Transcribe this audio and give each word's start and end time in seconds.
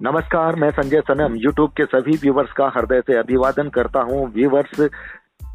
नमस्कार, 0.00 0.56
मैं 0.56 0.70
संजय 0.70 1.00
सनम 1.00 1.34
यूट्यूब 1.36 1.70
के 1.76 1.84
सभी 1.84 2.12
व्यूवर्स 2.12 2.52
का 2.52 2.66
हृदय 2.76 3.00
से 3.00 3.16
अभिवादन 3.18 3.68
करता 3.68 4.00
हूँ। 4.00 4.32
व्यूवर्स 4.32 4.80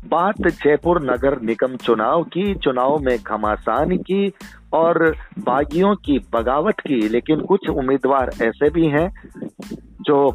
बात 0.07 0.41
जयपुर 0.41 1.01
नगर 1.03 1.39
निगम 1.41 1.75
चुनाव 1.75 2.23
की, 2.23 2.53
चुनाव 2.55 2.97
में 2.99 3.17
घमासान 3.17 3.95
की 3.99 4.31
और 4.73 5.15
बागियों 5.39 5.95
की 5.95 6.19
बगावत 6.33 6.79
की, 6.79 7.01
लेकिन 7.09 7.41
कुछ 7.41 7.69
उम्मीदवार 7.69 8.31
ऐसे 8.41 8.69
भी 8.69 8.87
हैं 8.87 9.09
जो 10.01 10.29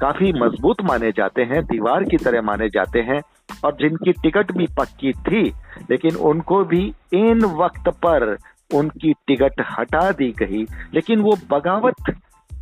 काफ़ी 0.00 0.32
मज़बूत 0.32 0.82
माने 0.82 1.10
जाते 1.10 1.42
हैं, 1.42 1.64
दीवार 1.64 2.04
की 2.04 2.16
तरह 2.16 2.42
माने 2.42 2.68
जाते 2.68 3.00
हैं 3.00 3.20
और 3.64 3.76
जिनकी 3.80 4.12
टिकट 4.12 4.52
भी 4.52 4.66
पक्की 4.78 5.12
थी, 5.12 5.44
लेकिन 5.90 6.16
उनको 6.24 6.64
भी 6.64 6.92
इन 7.14 7.44
वक्त 7.58 7.88
पर 8.04 8.36
उनकी 8.74 9.12
टिकट 9.26 9.64
हटा 9.70 10.10
दी 10.12 10.34
गई। 10.38 10.64
लेकिन 10.94 11.20
वो 11.20 11.38
बगावत 11.50 12.14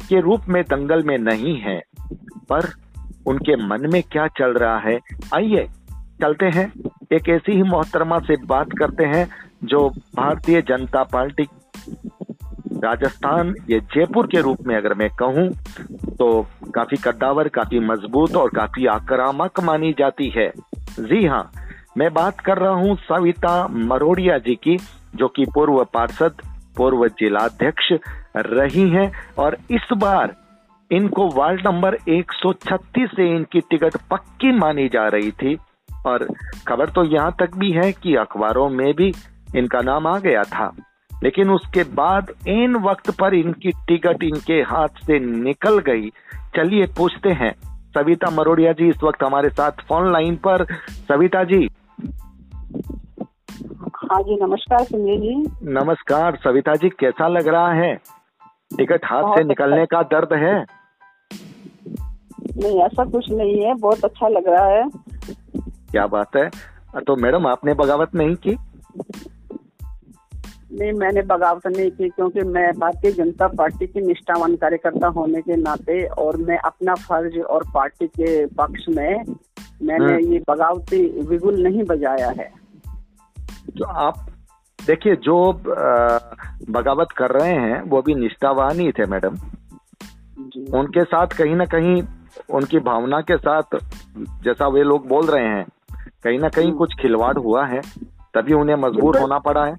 के 0.09 0.21
रूप 0.21 0.49
में 0.49 0.63
दंगल 0.63 1.03
में 1.03 1.17
नहीं 1.19 1.59
है, 1.61 1.81
पर 2.49 2.71
उनके 3.27 3.57
मन 3.67 3.91
में 3.93 4.03
क्या 4.03 4.27
चल 4.39 4.53
रहा 4.55 4.79
है? 4.79 4.99
आइए, 5.35 5.67
चलते 6.21 6.47
हैं। 6.49 6.73
एक 7.13 7.29
ऐसी 7.29 7.53
ही 7.53 7.63
मोहतरमा 7.63 8.19
से 8.19 8.37
बात 8.47 8.73
करते 8.79 9.05
हैं 9.07 9.29
जो 9.65 9.89
भारतीय 10.17 10.63
जनता 10.63 11.03
पार्टी, 11.05 11.47
राजस्थान, 12.85 13.55
ये 13.71 13.81
जयपुर 13.95 14.27
के 14.27 14.41
रूप 14.41 14.67
में 14.67 14.77
अगर 14.77 14.95
मैं 14.95 15.09
कहूँ 15.11 15.49
तो 16.17 16.47
काफ़ी 16.75 16.97
कद्दावर, 16.97 17.49
काफ़ी 17.49 17.81
मज़बूत 17.81 18.37
और 18.37 18.51
काफ़ी 18.51 18.87
आक्रामक 18.87 19.61
मानी 19.61 19.93
जाती 19.99 20.29
है। 20.29 20.51
जी 21.01 21.27
हाँ 21.27 21.51
मैं 21.99 22.13
बात 22.15 22.41
कर 22.41 22.59
रहा 22.59 22.73
हूँ 22.73 22.97
सविता 22.99 23.67
मरोड़िया 23.69 24.39
जी 24.39 24.55
की, 24.55 24.77
जो 25.17 25.29
कि 25.29 25.45
पूर्व 25.55 25.85
पार्षद, 25.85 26.35
पूर्व 26.77 27.07
जिलाध्यक्ष 27.09 27.93
रही 28.37 28.91
हैं 28.91 29.13
और 29.39 29.57
इस 29.71 29.89
बार 29.93 30.37
इनको 30.91 31.29
वार्ड 31.29 31.67
नंबर 31.67 31.99
136 32.09 33.07
से 33.07 33.37
इनकी 33.37 33.61
टिकट 33.61 33.97
पक्की 34.11 34.53
मानी 34.53 34.89
जा 34.89 35.09
रही 35.09 35.31
थी। 35.31 35.59
और 36.07 36.29
खबर 36.69 36.89
तो 36.89 37.05
यहाँ 37.05 37.37
तक 37.39 37.51
भी 37.57 37.73
है 37.73 37.93
कि 37.93 38.15
अखबारों 38.15 38.69
में 38.69 38.95
भी 38.95 39.13
इनका 39.57 39.81
नाम 39.81 40.07
आ 40.07 40.19
गया 40.19 40.43
था। 40.43 40.77
लेकिन 41.23 41.51
उसके 41.51 41.83
बाद 41.83 42.31
इन 42.49 42.77
वक्त 42.77 43.11
पर 43.11 43.35
इनकी 43.35 43.71
टिकट 43.71 44.23
इनके 44.23 44.63
हाथ 44.63 44.89
से 44.89 45.19
निकल 45.19 45.79
गई। 45.79 46.11
चलिए 46.57 46.87
पूछते 46.87 47.29
हैं। 47.29 47.53
सविता 47.95 48.31
मरोड़िया 48.31 48.73
जी 48.73 48.89
इस 48.89 49.03
वक्त 49.03 49.23
हमारे 49.23 49.49
साथ 49.49 49.73
फ़ोन 49.73 50.13
लाइन 50.13 50.37
पर। 50.37 50.65
सविता 50.91 51.45
जी। 51.45 51.71
हाँ 54.11 54.23
जी 54.23 54.45
नमस्कार 54.45 54.79
संजय 54.79 55.17
जी। 55.17 55.45
नमस्कार 55.63 56.37
सविता 56.37 56.75
जी 56.75 56.89
कैसा 56.89 57.29
लग 57.29 57.49
रहा 57.49 57.73
है? 57.73 57.99
टिकट 58.77 59.01
हाथ 59.05 59.37
से 59.37 59.45
निकलने 59.45 59.87
का 59.87 60.03
दर्द 60.03 60.33
है? 60.33 60.67
नहीं 62.57 62.81
ऐसा 62.81 63.05
कुछ 63.05 63.31
नहीं 63.31 63.65
है 63.65 63.75
बहुत 63.75 64.05
अच्छा 64.05 64.29
लग 64.29 64.49
रहा 64.49 64.67
है। 64.67 64.85
क्या 65.91 66.07
बात 66.07 66.37
है? 66.37 66.51
तो 67.01 67.17
मैडम 67.17 67.47
आपने 67.47 67.75
बगावत 67.75 68.15
नहीं 68.15 68.35
की? 68.35 68.57
नहीं 70.73 70.93
मैंने 70.93 71.23
बगावत 71.23 71.67
नहीं 71.67 71.91
की 71.91 72.09
क्योंकि 72.09 72.41
मैं 72.41 72.73
भारतीय 72.73 73.13
जनता 73.13 73.47
पार्टी 73.49 73.87
की 73.87 74.01
निष्ठावान 74.01 74.57
कार्यकर्ता 74.57 75.07
होने 75.07 75.41
के 75.41 75.57
नाते 75.57 76.07
और 76.07 76.37
मैं 76.37 76.59
अपना 76.59 76.95
फ़र्ज़ 76.95 77.39
और 77.39 77.65
पार्टी 77.75 78.07
के 78.07 78.47
पक्ष 78.47 78.89
में 78.89 79.25
मैंने 79.83 80.15
हम्म। 80.15 80.33
ये 80.33 80.43
बगावती 80.49 81.23
बिगुल 81.23 81.63
नहीं 81.63 81.85
बजाया 81.85 82.29
है। 82.29 82.53
तो 83.79 83.85
आप 83.85 84.27
देखिए 84.89 85.17
जो 85.23 85.37
बगावत 86.73 87.09
कर 87.17 87.31
रहे 87.31 87.55
हैं 87.55 87.81
वो 87.91 88.03
भी 88.03 88.15
निष्ठावान 88.15 88.79
ही 88.81 88.91
थे 88.93 89.07
मैडम। 89.07 89.35
उनके 90.79 91.05
साथ 91.05 91.37
कहीं 91.39 91.55
ना 91.57 91.65
कहीं 91.75 92.03
उनकी 92.55 92.79
भावना 92.81 93.21
के 93.21 93.37
साथ 93.37 93.77
जैसा 94.45 94.69
वे 94.69 94.83
लोग 94.83 95.07
बोल 95.09 95.27
रहे 95.27 95.47
हैं 95.47 95.67
कहीं 96.25 96.39
ना 96.39 96.49
कहीं 96.49 96.73
कुछ 96.73 96.95
खिलवाड़ 97.01 97.37
हुआ 97.39 97.67
है 97.67 97.81
तभी 98.35 98.53
उन्हें 98.55 98.77
मजबूर 98.77 99.19
होना 99.19 99.39
पड़ा 99.39 99.65
है। 99.65 99.75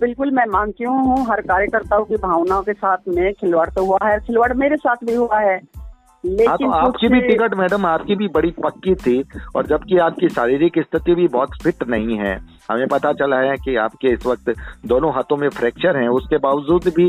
बिल्कुल 0.00 0.30
मैं 0.30 0.44
मानती 0.50 0.84
हूँ 0.84 1.26
हर 1.26 1.40
कार्यकर्ताओं 1.42 2.04
की 2.04 2.16
भावनाओं 2.16 2.62
के 2.62 2.72
साथ 2.72 3.08
में 3.08 3.32
खिलवाड़ 3.32 3.68
तो 3.70 3.84
हुआ 3.84 3.98
है। 4.04 4.18
खिलवाड़ 4.20 4.52
मेरे 4.54 4.76
साथ 4.76 5.04
भी 5.04 5.14
हुआ 5.14 5.38
है 5.40 5.56
हाँ। 5.56 5.79
लेकिन 6.24 6.56
तो 6.56 6.70
आपकी 6.70 7.08
भी 7.08 7.20
टिकट 7.20 7.54
मैडम 7.54 7.86
आपकी 7.86 8.14
भी 8.14 8.26
बड़ी 8.28 8.50
पक्की 8.64 8.94
थी 8.94 9.22
और 9.56 9.66
जबकि 9.66 9.98
आपकी 9.98 10.28
शारीरिक 10.28 10.78
स्थिति 10.78 11.14
भी 11.14 11.26
बहुत 11.28 11.56
फिट 11.62 11.82
नहीं 11.88 12.16
है। 12.18 12.34
हमें 12.70 12.86
पता 12.88 13.12
चला 13.12 13.36
है 13.40 13.56
कि 13.56 13.76
आपके 13.76 14.08
इस 14.08 14.26
वक्त 14.26 14.52
दोनों 14.86 15.12
हाथों 15.14 15.36
में 15.36 15.48
फ्रैक्चर 15.48 15.96
हैं। 15.96 16.08
उसके 16.08 16.38
बावजूद 16.38 16.92
भी 16.96 17.08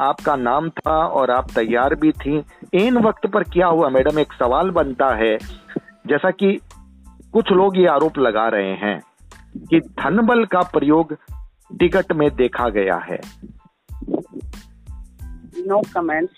आपका 0.00 0.36
नाम 0.36 0.68
था 0.70 0.96
और 1.08 1.30
आप 1.30 1.50
तैयार 1.54 1.94
भी 1.94 2.12
थी। 2.14 2.42
इन 2.74 2.98
वक्त 2.98 3.26
पर 3.26 3.42
क्या 3.44 3.66
हुआ 3.66 3.88
मैडम? 3.88 4.18
एक 4.18 4.32
सवाल 4.32 4.70
बनता 4.70 5.14
है। 5.14 5.36
जैसा 6.06 6.30
कि 6.32 6.58
कुछ 7.32 7.52
लोग 7.52 7.78
ये 7.78 7.86
आरोप 7.88 8.18
लगा 8.18 8.48
रहे 8.48 8.72
हैं 8.76 9.00
कि 9.70 9.80
धनबल 9.80 10.44
का 10.44 10.60
प्रयोग 10.72 11.14
टिकट 11.72 12.12
में 12.12 12.28
देखा 12.36 12.68
गया 12.70 12.96
है। 13.04 13.20
नो 15.58 15.76
no 15.76 15.88
कमेंट्स 15.88 16.34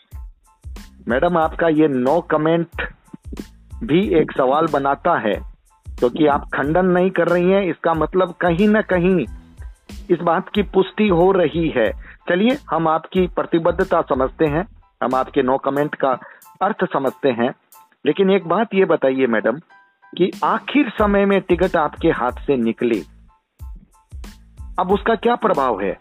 मैडम, 1.08 1.36
आपका 1.38 1.68
ये 1.68 1.86
नो 1.88 2.20
कमेंट 2.20 2.82
भी 3.84 4.00
एक 4.14 4.32
सवाल 4.32 4.66
बनाता 4.66 5.16
है, 5.18 5.34
क्योंकि 5.86 6.26
आप 6.26 6.44
खंडन 6.54 6.86
नहीं 6.86 7.10
कर 7.10 7.28
रही 7.28 7.50
हैं, 7.50 7.62
इसका 7.62 7.94
मतलब 7.94 8.34
कहीं 8.40 8.68
ना 8.68 8.80
कहीं 8.82 9.24
इस 10.10 10.20
बात 10.22 10.48
की 10.48 10.62
पुष्टि 10.62 11.08
हो 11.08 11.30
रही 11.32 11.68
है। 11.68 11.90
चलिए, 12.28 12.58
हम 12.70 12.88
आपकी 12.88 13.26
प्रतिबद्धता 13.26 14.00
समझते 14.02 14.46
हैं, 14.46 14.66
हम 15.02 15.14
आपके 15.14 15.42
नो 15.42 15.56
कमेंट 15.58 15.94
का 15.94 16.10
अर्थ 16.62 16.84
समझते 16.92 17.28
हैं। 17.32 17.52
लेकिन 18.04 18.30
एक 18.30 18.48
बात 18.48 18.74
ये 18.74 18.84
बताइए 18.84 19.26
मैडम, 19.26 19.58
कि 20.12 20.30
आखिर 20.44 20.92
समय 20.98 21.24
में 21.26 21.40
टिकट 21.40 21.76
आपके 21.76 22.10
हाथ 22.12 22.46
से 22.46 22.56
निकली, 22.56 23.02
अब 24.78 24.92
उसका 24.92 25.14
क्या 25.14 25.34
प्रभाव 25.36 25.80
है? 25.82 25.96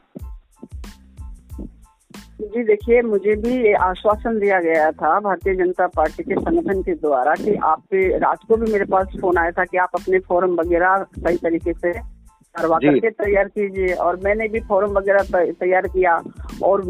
जी 2.40 2.64
देखिए 2.64 3.02
मुझे 3.02 3.36
भी 3.36 3.74
आश्वासन 3.74 4.40
दिया 4.40 4.60
गया 4.60 4.92
था 4.92 5.20
भारतीय 5.20 5.56
जनता 5.56 5.88
पार्टी 5.88 6.24
के 6.24 6.36
संगठन 6.36 6.82
के 6.82 6.94
द्वारा 6.96 7.34
कि 7.36 7.56
आपके 7.56 8.18
रात 8.18 8.40
को 8.48 8.58
भी 8.58 8.72
मेरे 8.72 8.86
पास 8.86 9.08
फ़ोन 9.22 9.38
आया 9.38 9.52
था 9.52 9.64
कि 9.64 9.78
आप 9.78 9.90
अपने 9.94 10.20
फॉर्म 10.20 10.54
वगैरह 10.56 11.06
सही 11.20 11.38
तरीके 11.38 11.74
से 11.74 11.94
करवा 12.56 12.78
करके 12.78 13.10
तैयार 13.10 13.48
कीजिए। 13.48 13.94
और 13.94 14.20
मैंने 14.24 14.48
भी 14.48 14.60
फॉर्म 14.60 14.92
वगैरह 14.92 15.52
तैयार 15.52 15.88
किया। 15.88 16.22
और 16.64 16.82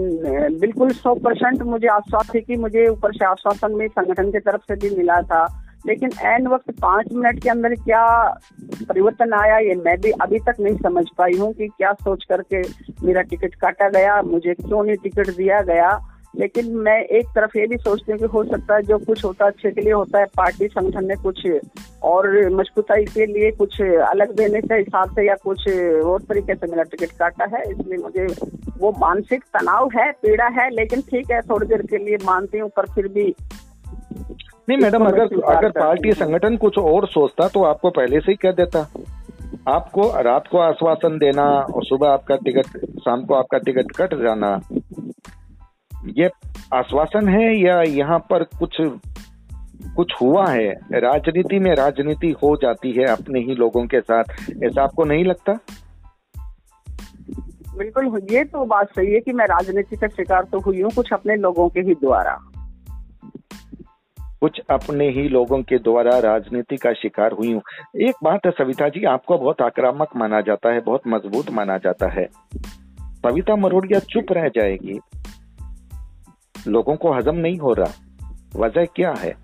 बिल्कुल 0.59 0.91
सौ 0.91 1.15
परसेंट 1.15 1.61
मुझे 1.61 1.87
आश्वास 1.87 2.29
थी 2.35 2.41
कि 2.41 2.55
मुझे 2.55 2.87
ऊपर 2.87 3.13
से 3.13 3.25
आश्वासन 3.25 3.75
में 3.75 3.87
संगठन 3.87 4.31
की 4.31 4.39
तरफ़ 4.39 4.61
से 4.71 4.75
भी 4.75 4.95
मिला 4.95 5.21
था। 5.21 5.45
लेकिन 5.87 6.09
एन 6.21 6.47
वक्त 6.47 6.71
पाँच 6.81 7.13
मिनट 7.13 7.41
के 7.43 7.49
अंदर 7.49 7.75
क्या 7.75 8.03
परिवर्तन 8.89 9.33
आया, 9.33 9.57
ये 9.57 9.75
मैं 9.75 9.99
भी 10.01 10.11
अभी 10.11 10.39
तक 10.39 10.55
नहीं 10.59 10.75
समझ 10.75 11.05
पाई 11.17 11.37
हूँ 11.37 11.53
कि 11.53 11.67
क्या 11.67 11.93
सोच 11.93 12.23
करके 12.23 12.61
मेरा 13.05 13.21
टिकट 13.21 13.55
काटा 13.55 13.89
गया, 13.89 14.21
मुझे 14.21 14.53
क्यों 14.53 14.83
नहीं 14.83 14.97
टिकट 14.97 15.29
दिया 15.29 15.61
गया। 15.61 16.13
लेकिन 16.35 16.75
मैं 16.77 16.99
एक 17.01 17.27
तरफ़ 17.27 17.57
ये 17.57 17.65
भी 17.67 17.77
सोचती 17.77 18.11
हूँ 18.11 18.19
कि 18.19 18.25
हो 18.25 18.43
सकता 18.43 18.75
है 18.75 18.81
जो 18.81 18.97
कुछ 18.97 19.23
होता 19.25 19.45
है 19.45 19.51
अच्छे 19.51 19.71
के 19.71 19.81
लिए 19.81 19.93
होता 19.93 20.19
है, 20.19 20.25
पार्टी 20.25 20.67
संगठन 20.67 21.05
ने 21.05 21.15
कुछ 21.15 21.47
और 22.03 22.49
मजबूताई 22.49 23.05
के 23.05 23.25
लिए 23.25 23.51
कुछ 23.51 23.81
अलग 23.81 24.35
देने 24.35 24.61
के 24.61 24.73
हिसाब 24.73 25.09
से 25.09 25.27
या 25.27 25.35
कुछ 25.43 25.67
और 26.05 26.21
तरीके 26.21 26.55
से 26.55 26.67
मेरा 26.67 26.83
टिकट 26.83 27.11
काटा 27.11 27.57
है। 27.57 27.61
इसलिए 27.71 27.97
मुझे 27.97 28.27
वो 28.77 28.91
मानसिक 28.99 29.43
तनाव 29.43 29.89
है, 29.95 30.11
पीड़ा 30.11 30.47
है, 30.47 30.69
लेकिन 30.69 31.01
ठीक 31.01 31.31
है, 31.31 31.41
थोड़ी 31.41 31.67
देर 31.67 31.81
के 31.81 31.97
लिए 31.97 32.17
मानती 32.25 32.57
हूँ, 32.57 32.69
पर 32.69 32.85
फिर 32.85 33.07
भी 33.07 33.35
नहीं 34.67 34.77
मैडम 34.77 35.05
अगर 35.05 35.41
अगर 35.41 35.69
पार्टी 35.69 36.11
संगठन 36.13 36.57
कुछ 36.57 36.77
और 36.77 37.07
सोचता 37.07 37.47
तो 37.47 37.63
आपको 37.63 37.89
पहले 37.89 38.19
से 38.19 38.31
ही 38.31 38.35
कह 38.35 38.51
देता। 38.51 38.79
आपको 39.67 40.21
रात 40.21 40.47
को 40.47 40.57
आश्वासन 40.57 41.17
देना 41.17 41.43
और 41.43 41.85
सुबह 41.85 42.09
आपका 42.09 42.35
टिकट 42.35 42.67
शाम 42.99 43.25
को 43.25 43.33
आपका 43.33 43.57
टिकट 43.57 43.91
कट 43.91 44.13
जाना 44.13 44.59
ये 46.17 46.29
आश्वासन 46.73 47.27
है 47.27 47.59
या 47.59 47.81
यहाँ 47.81 48.19
पर 48.19 48.43
कुछ 48.43 48.77
कुछ 49.95 50.13
हुआ 50.21 50.45
है? 50.47 50.69
राजनीति 50.93 51.59
में 51.59 51.75
राजनीति 51.75 52.29
हो 52.43 52.55
जाती 52.55 52.91
है 52.91 53.05
अपने 53.05 53.39
ही 53.39 53.55
लोगों 53.55 53.85
के 53.85 54.01
साथ 54.01 54.23
ऐसा 54.63 54.83
आपको 54.83 55.03
नहीं 55.03 55.25
लगता? 55.25 55.53
बिल्कुल 57.77 58.21
ये 58.31 58.43
तो 58.43 58.65
बात 58.65 58.89
सही 58.89 59.13
है 59.13 59.19
कि 59.19 59.33
मैं 59.33 59.45
राजनीति 59.45 59.95
का 59.95 60.07
शिकार 60.07 60.43
तो 60.43 60.59
हुई 60.59 60.81
हूँ 60.81 60.91
कुछ 60.91 61.13
अपने 61.13 61.35
लोगों 61.35 61.69
के 61.69 61.79
ही 61.79 61.93
द्वारा। 61.93 62.37
कुछ 64.41 64.59
अपने 64.69 65.09
ही 65.09 65.27
लोगों 65.29 65.61
के 65.61 65.77
द्वारा 65.77 66.17
राजनीति 66.19 66.75
का 66.77 66.91
शिकार 66.93 67.31
हुई 67.31 67.53
हूँ। 67.53 67.61
एक 68.01 68.15
बात 68.23 68.45
है 68.45 68.51
सविता 68.51 68.89
जी 68.89 69.03
आपको 69.05 69.37
बहुत 69.37 69.61
आक्रामक 69.61 70.15
माना 70.15 70.41
जाता 70.41 70.73
है 70.73 70.79
बहुत 70.79 71.07
मज़बूत 71.07 71.49
माना 71.51 71.77
जाता 71.77 72.09
है। 72.09 72.27
सविता 72.99 73.55
मरोड़िया 73.55 73.99
चुप 73.99 74.31
रह 74.31 74.47
जाएगी। 74.47 74.99
लोगों 76.67 76.95
को 76.95 77.13
हजम 77.13 77.35
नहीं 77.35 77.57
हो 77.57 77.73
रहा। 77.73 77.91
वजह 78.55 78.85
क्या 78.95 79.13
है? 79.17 79.35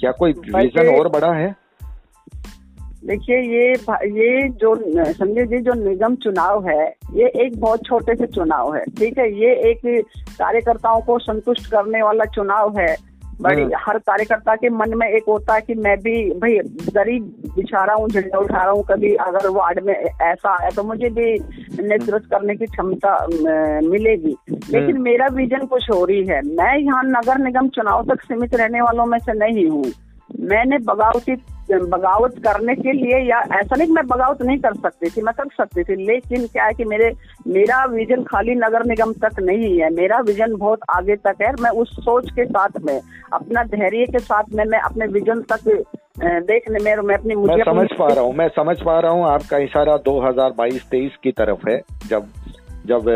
क्या 0.00 0.10
कोई 0.12 0.32
विजन 0.32 0.94
और 0.94 1.08
बड़ा 1.08 1.32
है? 1.32 1.54
देखिए 3.04 3.38
ये 3.38 3.72
ये 4.10 4.48
जो 4.50 4.74
समझे 5.12 5.44
जी 5.46 5.58
जो 5.58 5.72
निगम 5.74 6.14
चुनाव 6.16 6.68
है 6.68 6.84
ये 7.14 7.26
एक 7.44 7.58
बहुत 7.60 7.84
छोटे 7.86 8.14
से 8.14 8.26
चुनाव 8.26 8.74
है 8.76 8.84
ठीक 8.98 9.18
है? 9.18 9.26
ये 9.32 9.50
एक 9.70 9.80
कार्यकर्ताओं 10.38 11.00
को 11.00 11.18
संतुष्ट 11.18 11.70
करने 11.70 12.02
वाला 12.02 12.24
चुनाव 12.24 12.78
है। 12.78 13.13
बड़ी 13.40 13.62
हाँ। 13.62 13.82
हर 13.86 13.98
कार्यकर्ता 13.98 14.54
के 14.56 14.68
मन 14.70 14.94
में 14.96 15.06
एक 15.08 15.24
होता 15.28 15.54
है 15.54 15.60
कि 15.60 15.74
मैं 15.76 15.96
भी 15.98 16.14
भाई 16.40 16.58
गरीब 16.94 17.22
बिछा 17.56 17.84
हूँ 17.92 18.08
झंडा 18.08 18.38
उठा 18.38 18.62
रहा 18.62 18.70
हूँ 18.70 18.84
कभी 18.84 19.14
अगर 19.22 19.48
वार्ड 19.48 19.80
में 19.84 19.94
ऐसा 19.94 20.54
आया 20.54 20.70
तो 20.70 20.82
मुझे 20.82 21.08
भी 21.10 21.32
नेतृत्व 21.80 22.28
करने 22.30 22.56
की 22.56 22.66
क्षमता 22.66 23.16
मिलेगी 23.88 24.36
लेकिन 24.48 24.96
हाँ। 24.96 25.02
मेरा 25.02 25.26
विजन 25.32 25.66
कुछ 25.66 25.90
हो 25.90 26.04
रही 26.04 26.24
है 26.26 26.40
मैं 26.46 26.76
यहाँ 26.78 27.02
नगर 27.06 27.38
निगम 27.38 27.68
चुनाव 27.68 28.04
तक 28.04 28.22
सीमित 28.22 28.54
रहने 28.54 28.80
वालों 28.80 29.06
में 29.06 29.18
से 29.18 29.38
नहीं 29.38 29.68
हूँ 29.68 29.84
मैंने 30.44 30.78
बगावती 30.84 31.36
बगावत 31.78 32.34
करने 32.38 32.74
के 32.74 32.92
लिए 32.92 33.18
या 33.28 33.38
ऐसा 33.58 33.76
नहीं 33.76 33.88
मैं 33.88 34.06
बगावत 34.06 34.42
नहीं 34.42 34.58
कर 34.58 34.74
सकती 34.74 35.10
थी 35.10 35.22
मैं 35.22 35.34
कर 35.34 35.48
सकती 35.56 35.84
थी 35.84 35.96
लेकिन 36.06 36.46
क्या 36.46 36.64
है 36.64 36.72
कि 36.72 36.84
मेरे 36.84 37.10
मेरा 37.48 37.84
विजन 37.84 38.22
खाली 38.22 38.54
नगर 38.54 38.84
निगम 38.86 39.12
तक 39.24 39.40
नहीं 39.40 39.78
है 39.80 39.90
मेरा 39.94 40.18
विजन 40.20 40.56
बहुत 40.56 40.80
आगे 40.90 41.16
तक 41.16 41.42
है 41.42 41.52
मैं 41.62 41.70
उस 41.70 41.96
सोच 42.04 42.30
के 42.30 42.44
साथ 42.44 42.80
में 42.86 43.00
अपना 43.32 43.64
धैर्य 43.64 44.06
के 44.06 44.18
साथ 44.18 44.54
में 44.54 44.64
मैं 44.64 44.80
अपने 44.80 45.06
विजन 45.06 45.40
तक 45.52 45.68
देखने 46.20 46.78
में 46.78 47.02
मैं 47.02 47.16
अपनी 47.16 47.34
मुझे 47.34 47.54
मैं 47.54 47.64
समझ 47.64 47.86
पा 47.98 48.08
रहा 48.08 48.24
हूँ 48.24 48.34
मैं 48.34 48.48
समझ 48.48 48.76
पा 48.82 48.98
रहा 49.00 49.12
हूँ 49.12 49.26
आपका 49.26 49.58
इशारा 49.58 49.96
2022-23 49.98 51.16
की 51.22 51.32
तरफ़ 51.32 51.68
है 51.68 51.80
जब 52.08 52.26
जब 52.86 53.08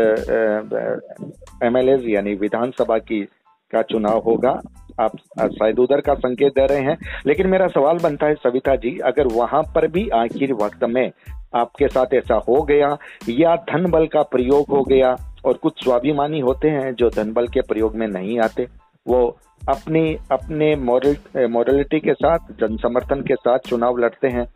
एमएलए 1.63 1.97
यानी 2.13 2.33
विधानसभा 2.33 2.97
की 2.97 3.21
का 3.73 3.81
चुनाव 3.81 4.19
होगा 4.19 4.59
आप 4.99 5.17
शायद 5.41 5.79
उधर 5.79 6.01
का 6.01 6.13
संकेत 6.15 6.53
दे 6.53 6.65
रहे 6.65 6.81
हैं। 6.81 6.97
लेकिन 7.27 7.47
मेरा 7.47 7.67
सवाल 7.67 7.97
बनता 8.03 8.27
है, 8.27 8.35
सविता 8.35 8.75
जी, 8.75 8.97
अगर 9.05 9.27
वहाँ 9.27 9.61
पर 9.75 9.87
भी 9.87 10.07
आखिर 10.15 10.53
वक्त 10.53 10.83
में 10.85 11.09
आपके 11.55 11.87
साथ 11.87 12.13
ऐसा 12.13 12.35
हो 12.49 12.61
गया, 12.63 12.95
या 13.29 13.55
धन 13.69 13.89
बल 13.91 14.05
का 14.07 14.21
प्रयोग 14.27 14.69
हो 14.69 14.83
गया, 14.83 15.15
और 15.45 15.53
कुछ 15.53 15.83
स्वाभिमानी 15.83 16.39
होते 16.39 16.69
हैं 16.69 16.93
जो 16.93 17.09
धन 17.09 17.31
बल 17.33 17.47
के 17.47 17.61
प्रयोग 17.63 17.95
में 17.95 18.07
नहीं 18.07 18.39
आते, 18.39 18.67
वो 19.05 19.25
अपनी, 19.69 20.17
अपने 20.31 20.75
मॉरल, 20.75 21.47
मॉरलिटी 21.47 21.99
के 21.99 22.13
साथ 22.13 22.53
जन 22.59 22.77
समर्थन 22.77 23.21
के 23.21 23.35
साथ 23.35 23.59
चुनाव 23.59 23.97
लड़ते 23.97 24.27
हैं 24.27 24.47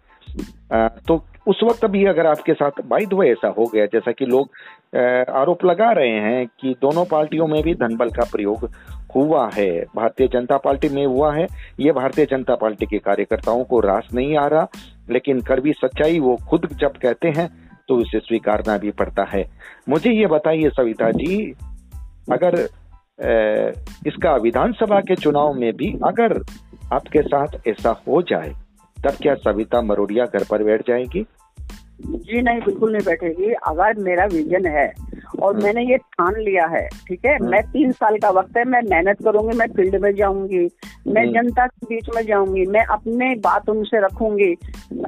तो 1.08 1.24
उस 1.48 1.60
वक्त 1.64 1.86
भी 1.86 2.04
अगर 2.06 2.28
आपके 2.28 2.54
साथ 2.54 2.82
बाई 2.86 3.06
दो 3.06 3.24
ऐसा 3.24 3.48
हो 3.58 3.66
गया, 3.66 3.86
जैसा 3.86 4.12
कि 4.12 4.26
लोग 4.26 4.50
आरोप 5.32 5.66
लगा 5.66 5.92
रहे 5.92 6.20
हैं 6.22 6.46
कि 6.62 6.74
दोनों 6.82 7.04
पार्टियों 7.06 7.48
में 7.48 7.62
भी 7.64 7.74
धन 7.76 7.96
बल 7.96 8.10
का 8.10 8.24
प्रयोग 8.32 8.70
हुआ 9.16 9.50
है। 9.54 9.70
भारतीय 9.96 10.28
जनता 10.28 10.58
पार्टी 10.58 10.90
में 10.90 11.06
हुआ 11.06 11.34
है। 11.36 11.48
ये 11.80 11.92
भारतीय 11.92 12.26
जनता 12.26 12.56
पार्टी 12.56 12.86
के 12.86 13.00
कार्यकर्ताओं 13.00 13.64
को 13.64 13.80
रास 13.80 14.08
नहीं 14.14 14.38
आ 14.38 14.48
रहा 14.48 14.68
लेकिन 15.10 15.42
कड़वी 15.42 15.74
सच्चाई 15.74 16.20
वो 16.20 16.36
खुद 16.50 16.68
जब 16.74 16.98
कहते 16.98 17.28
हैं 17.28 17.48
तो 17.88 17.96
उसे 17.96 18.20
स्वीकारना 18.20 18.78
भी 18.78 18.92
पड़ता 18.92 19.24
है। 19.24 19.46
मुझे 19.90 20.12
ये 20.12 20.28
बताइए 20.28 20.70
सविता 20.70 21.10
जी 21.12 21.38
अगर 22.32 22.58
ए, 23.20 23.74
इसका 24.08 24.36
विधानसभा 24.36 25.00
के 25.00 25.16
चुनाव 25.16 25.54
में 25.54 25.72
भी 25.74 25.92
अगर 26.04 26.40
आपके 26.94 27.22
साथ 27.22 27.68
ऐसा 27.68 27.92
हो 28.08 28.22
जाए 28.22 28.54
तब 28.98 29.18
क्या 29.22 29.34
सविता 29.36 29.82
मरोड़िया 29.82 30.26
घर 30.26 30.44
पर 30.44 30.64
बैठ 30.64 30.88
जाएगी? 30.88 31.26
जी 32.02 32.42
नहीं 32.42 32.60
बिल्कुल 32.62 32.92
नहीं 32.92 33.06
बैठेगी 33.06 33.52
अगर 33.68 34.00
मेरा 34.00 34.26
विजन 34.28 34.66
है 34.68 34.92
और 35.40 35.54
हम्म। 35.54 35.64
मैंने 35.64 35.84
ये 35.84 35.98
ठान 35.98 36.36
लिया 36.38 36.66
है 36.68 36.88
ठीक 37.08 37.26
है 37.26 37.36
हम्म। 37.36 37.50
मैं 37.50 37.62
तीन 37.64 37.92
साल 37.92 38.18
का 38.18 38.30
वक्त 38.32 38.58
है 38.58 38.64
मैं 38.66 38.82
मेहनत 38.84 39.24
करूँगी 39.24 39.58
मैं 39.58 39.68
फ़ील्ड 39.68 39.96
में 40.02 40.14
जाऊँगी 40.16 40.68
मैं 41.08 41.24
हम्म। 41.24 41.34
जनता 41.34 41.66
के 41.68 41.86
बीच 41.86 42.10
में 42.16 42.22
जाऊँगी 42.26 42.66
मैं 42.68 42.84
अपने 42.88 43.34
बात 43.40 43.70
उनसे 43.70 44.02
रखूँगी 44.06 44.52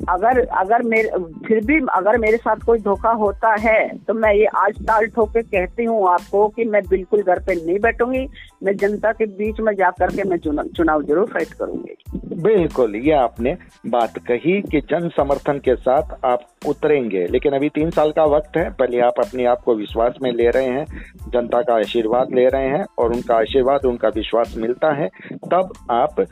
अगर 0.09 0.39
अगर 0.55 0.83
मेरे 0.85 1.09
फिर 1.47 1.63
भी 1.65 1.79
अगर 1.93 2.17
मेरे 2.17 2.37
साथ 2.37 2.65
कोई 2.65 2.79
धोखा 2.79 3.11
होता 3.15 3.53
है 3.59 3.87
तो 4.07 4.13
मैं 4.15 4.33
ये 4.33 4.45
आज 4.57 4.81
ताल 4.81 5.05
ठोक 5.07 5.31
के 5.31 5.41
कहती 5.43 5.83
हूँ 5.83 6.07
आपको 6.09 6.47
कि 6.49 6.65
मैं 6.65 6.81
बिल्कुल 6.87 7.21
घर 7.23 7.39
पे 7.39 7.55
नहीं 7.55 7.79
बैठूँगी 7.79 8.27
मैं 8.63 8.75
जनता 8.77 9.11
के 9.13 9.25
बीच 9.33 9.59
में 9.59 9.73
जा 9.75 9.89
करके 9.99 10.23
मैं 10.23 10.37
चुनाव 10.37 11.03
ज़रूर 11.03 11.25
फाइट 11.27 11.53
करूँगी 11.53 12.24
बिल्कुल, 12.35 12.95
ये 12.95 13.11
आपने 13.13 13.55
बात 13.87 14.17
कही 14.27 14.61
कि 14.61 14.79
जन 14.81 15.07
समर्थन 15.09 15.59
के 15.59 15.75
साथ 15.75 16.25
आप 16.25 16.45
उतरेंगे। 16.67 17.25
लेकिन 17.27 17.53
अभी 17.53 17.69
तीन 17.69 17.89
साल 17.89 18.11
का 18.11 18.23
वक्त 18.27 18.57
है, 18.57 18.69
पहले 18.71 18.99
आप 18.99 19.19
अपने 19.19 19.45
आप 19.45 19.61
को 19.65 19.75
विश्वास 19.75 20.17
में 20.23 20.31
ले 20.31 20.49
रहे 20.49 20.65
हैं, 20.67 20.85
जनता 21.27 21.61
का 21.61 21.75
आशीर्वाद 21.75 22.33
ले 22.35 22.47
रहे 22.47 22.67
हैं 22.67 22.83
और 22.97 23.13
उनका 23.13 23.35
आशीर्वाद, 23.35 23.85
उनका 23.85 24.09
विश्वास 24.15 24.55
मिलता 24.57 24.93
है, 24.93 25.07
तब 25.45 25.73
आप 25.91 26.25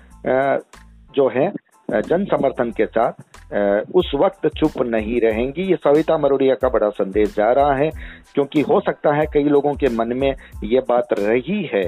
जो 1.15 1.29
है 1.29 1.51
जन 1.89 2.25
समर्थन 2.25 2.71
के 2.71 2.85
साथ 2.85 3.91
उस 3.95 4.11
वक्त 4.15 4.47
चुप 4.57 4.81
नहीं 4.83 5.19
रहेंगी। 5.21 5.63
ये 5.63 5.75
सविता 5.75 6.17
मरोड़िया 6.17 6.55
का 6.55 6.69
बड़ा 6.69 6.89
संदेश 6.91 7.35
जा 7.35 7.51
रहा 7.51 7.73
है, 7.75 7.89
क्योंकि 8.33 8.61
हो 8.61 8.79
सकता 8.81 9.13
है 9.15 9.25
कई 9.33 9.43
लोगों 9.45 9.73
के 9.73 9.89
मन 9.95 10.17
में 10.17 10.33
ये 10.63 10.79
बात 10.89 11.13
रही 11.19 11.63
है 11.73 11.83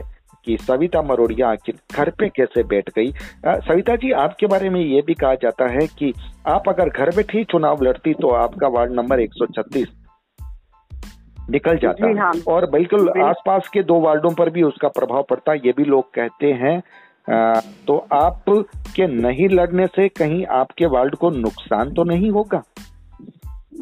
कि 0.46 0.58
सविता 0.58 1.02
मरोड़िया 1.02 1.50
आखिर 1.50 1.76
घर 1.96 2.10
पे 2.10 2.30
कैसे 2.30 2.64
बैठ 2.64 2.90
गई? 2.90 3.12
सविता 3.48 3.96
जी 3.96 4.12
आपके 4.20 4.48
बारे 4.48 4.70
में 4.70 4.80
ये 4.82 5.02
भी 5.02 5.14
कहा 5.14 5.34
जाता 5.36 5.68
है 5.68 5.88
कि 6.00 6.14
आप 6.48 6.70
अगर 6.70 6.90
घर 6.90 7.16
बैठे 7.16 7.44
चुनाव 7.44 7.84
लड़ती 7.84 8.14
तो 8.14 8.30
आपका 8.36 8.68
वार्ड 8.68 8.92
नंबर 8.92 9.20
136 9.20 9.88
निकल 11.50 11.78
जाता। 11.78 12.08
हाँ। 12.22 12.32
और 12.48 12.70
बिल्कुल 12.70 13.10
आसपास 13.24 13.68
के 13.68 13.82
दो 13.84 14.00
वार्डों 14.00 14.34
पर 14.34 14.50
भी 14.50 14.64
उसका 14.64 14.88
प्रभाव 14.90 15.26
पड़ता 15.30 15.54
ये 15.56 15.74
भी 15.78 15.84
लोग 15.84 16.14
कहते 16.14 16.52
हैं। 16.54 16.82
आ, 17.30 17.60
तो 17.88 17.98
आप 18.14 18.44
के 18.96 19.08
नहीं 19.08 19.48
लड़ने 19.50 19.86
से 19.88 20.08
कहीं 20.10 20.46
आपके 20.46 20.86
वार्ड 20.86 21.16
को 21.16 21.30
नुकसान 21.30 21.94
तो 21.94 22.04
नहीं 22.04 22.32
होगा? 22.32 22.62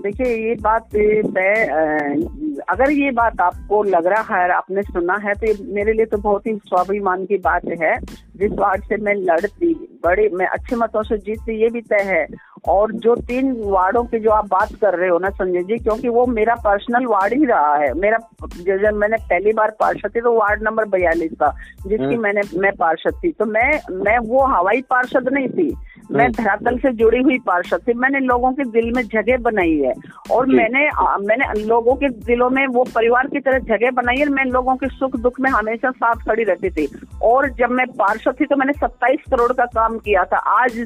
देखिए 0.04 0.36
ये 0.48 0.56
बात 0.62 0.96
मैं 1.36 1.54
अगर 2.70 2.92
ये 2.92 3.12
बात 3.12 3.42
आपको 3.42 3.82
लग 3.84 4.08
रहा 4.08 4.38
है 4.38 4.50
आपने 4.52 4.82
सुना 4.84 5.18
है 5.24 5.34
तो 5.36 5.54
मेरे 5.74 5.94
लिए 5.94 6.06
तो 6.06 6.18
बहुत 6.20 6.48
ही 6.48 6.56
स्वाभिमान 6.58 7.26
की 7.26 7.38
बात 7.46 7.66
है। 7.82 7.96
जिस 8.38 8.52
वार्ड 8.52 8.84
से 8.84 8.98
मैं 8.98 9.14
लड़ती 9.16 9.74
बड़े 10.04 10.30
मैं 10.34 10.48
अच्छे 10.48 10.76
मतों 10.76 11.04
से 11.04 11.18
जीतती 11.18 11.62
ये 11.62 11.70
भी 11.70 11.82
तय 11.84 12.04
है। 12.06 12.26
और 12.68 12.92
जो 13.04 13.16
तीन 13.28 13.52
वार्डों 13.62 14.04
की 14.04 14.20
जो 14.20 14.30
आप 14.30 14.46
बात 14.48 14.70
कर 14.82 14.98
रहे 15.00 15.10
हो 15.10 15.18
ना 15.20 15.30
संजय 15.32 15.64
जी 15.64 15.78
क्योंकि 15.78 16.10
वो 16.10 16.26
मेरा 16.28 16.56
पर्सनल 16.66 17.06
वार्ड 17.06 17.34
ही 17.34 17.46
रहा 17.46 17.76
है। 17.76 17.94
मेरा 17.94 18.18
जब 18.58 18.94
मैंने 18.96 19.18
पहली 19.24 19.54
बार 19.54 19.72
पार्षद 19.80 20.16
थी 20.16 20.22
तो 20.22 20.34
वार्ड 20.34 20.64
नंबर 20.64 20.86
बयालीस 20.90 21.34
था 21.34 21.52
जिसकी 21.88 22.04
हम्म। 22.04 22.22
मैंने 22.22 22.42
मैं 22.58 22.72
पार्षद 22.80 23.20
थी। 23.24 23.32
तो 23.32 23.46
मैं 23.46 23.70
मैं 24.04 24.18
वो 24.28 24.46
हवाई 24.48 24.82
पार्षद 24.90 25.30
नहीं 25.34 25.50
थी। 25.50 25.74
मैं 26.12 26.26
हम्म। 26.26 26.34
धरातल 26.34 26.78
से 26.78 26.92
जुड़ी 26.94 27.22
हुई 27.22 27.38
पार्षद 27.40 27.82
थी। 27.88 27.94
मैंने 27.94 28.20
लोगों 28.20 28.52
के 28.52 28.64
दिल 28.64 28.92
में 28.96 29.02
जगह 29.04 29.38
बनाई 29.38 29.78
है। 29.78 29.94
और 30.32 30.46
मैंने 30.48 30.88
मैंने 31.28 31.66
लोगों 31.66 31.96
के 31.96 32.10
दिलों 32.10 32.50
में 32.50 32.66
वो 32.68 32.84
परिवार 32.96 33.28
की 33.28 33.40
तरह 33.40 33.60
जगह 33.60 33.92
बनाई 33.92 34.16
है। 34.16 34.26
मैं 34.30 34.46
लोगों 34.46 34.76
के 34.76 34.88
सुख 34.88 35.16
दुख 35.18 35.40
में 35.40 35.50
हमेशा 35.52 35.92
साथ 35.92 36.26
खड़ी 36.26 36.44
रहती 36.44 36.70
थी। 36.70 36.88
और 37.22 37.50
जब 37.50 37.72
मैं 37.72 37.88
पार्षद 37.88 38.36
थी 38.42 38.46
तो 38.46 38.56
मैंने 38.56 38.74
सत्ताईस 38.74 39.20
करोड़ 39.32 39.52
का 39.54 39.66
काम 39.66 39.98
किया 39.98 40.24
था। 40.24 40.38
आज 40.38 40.80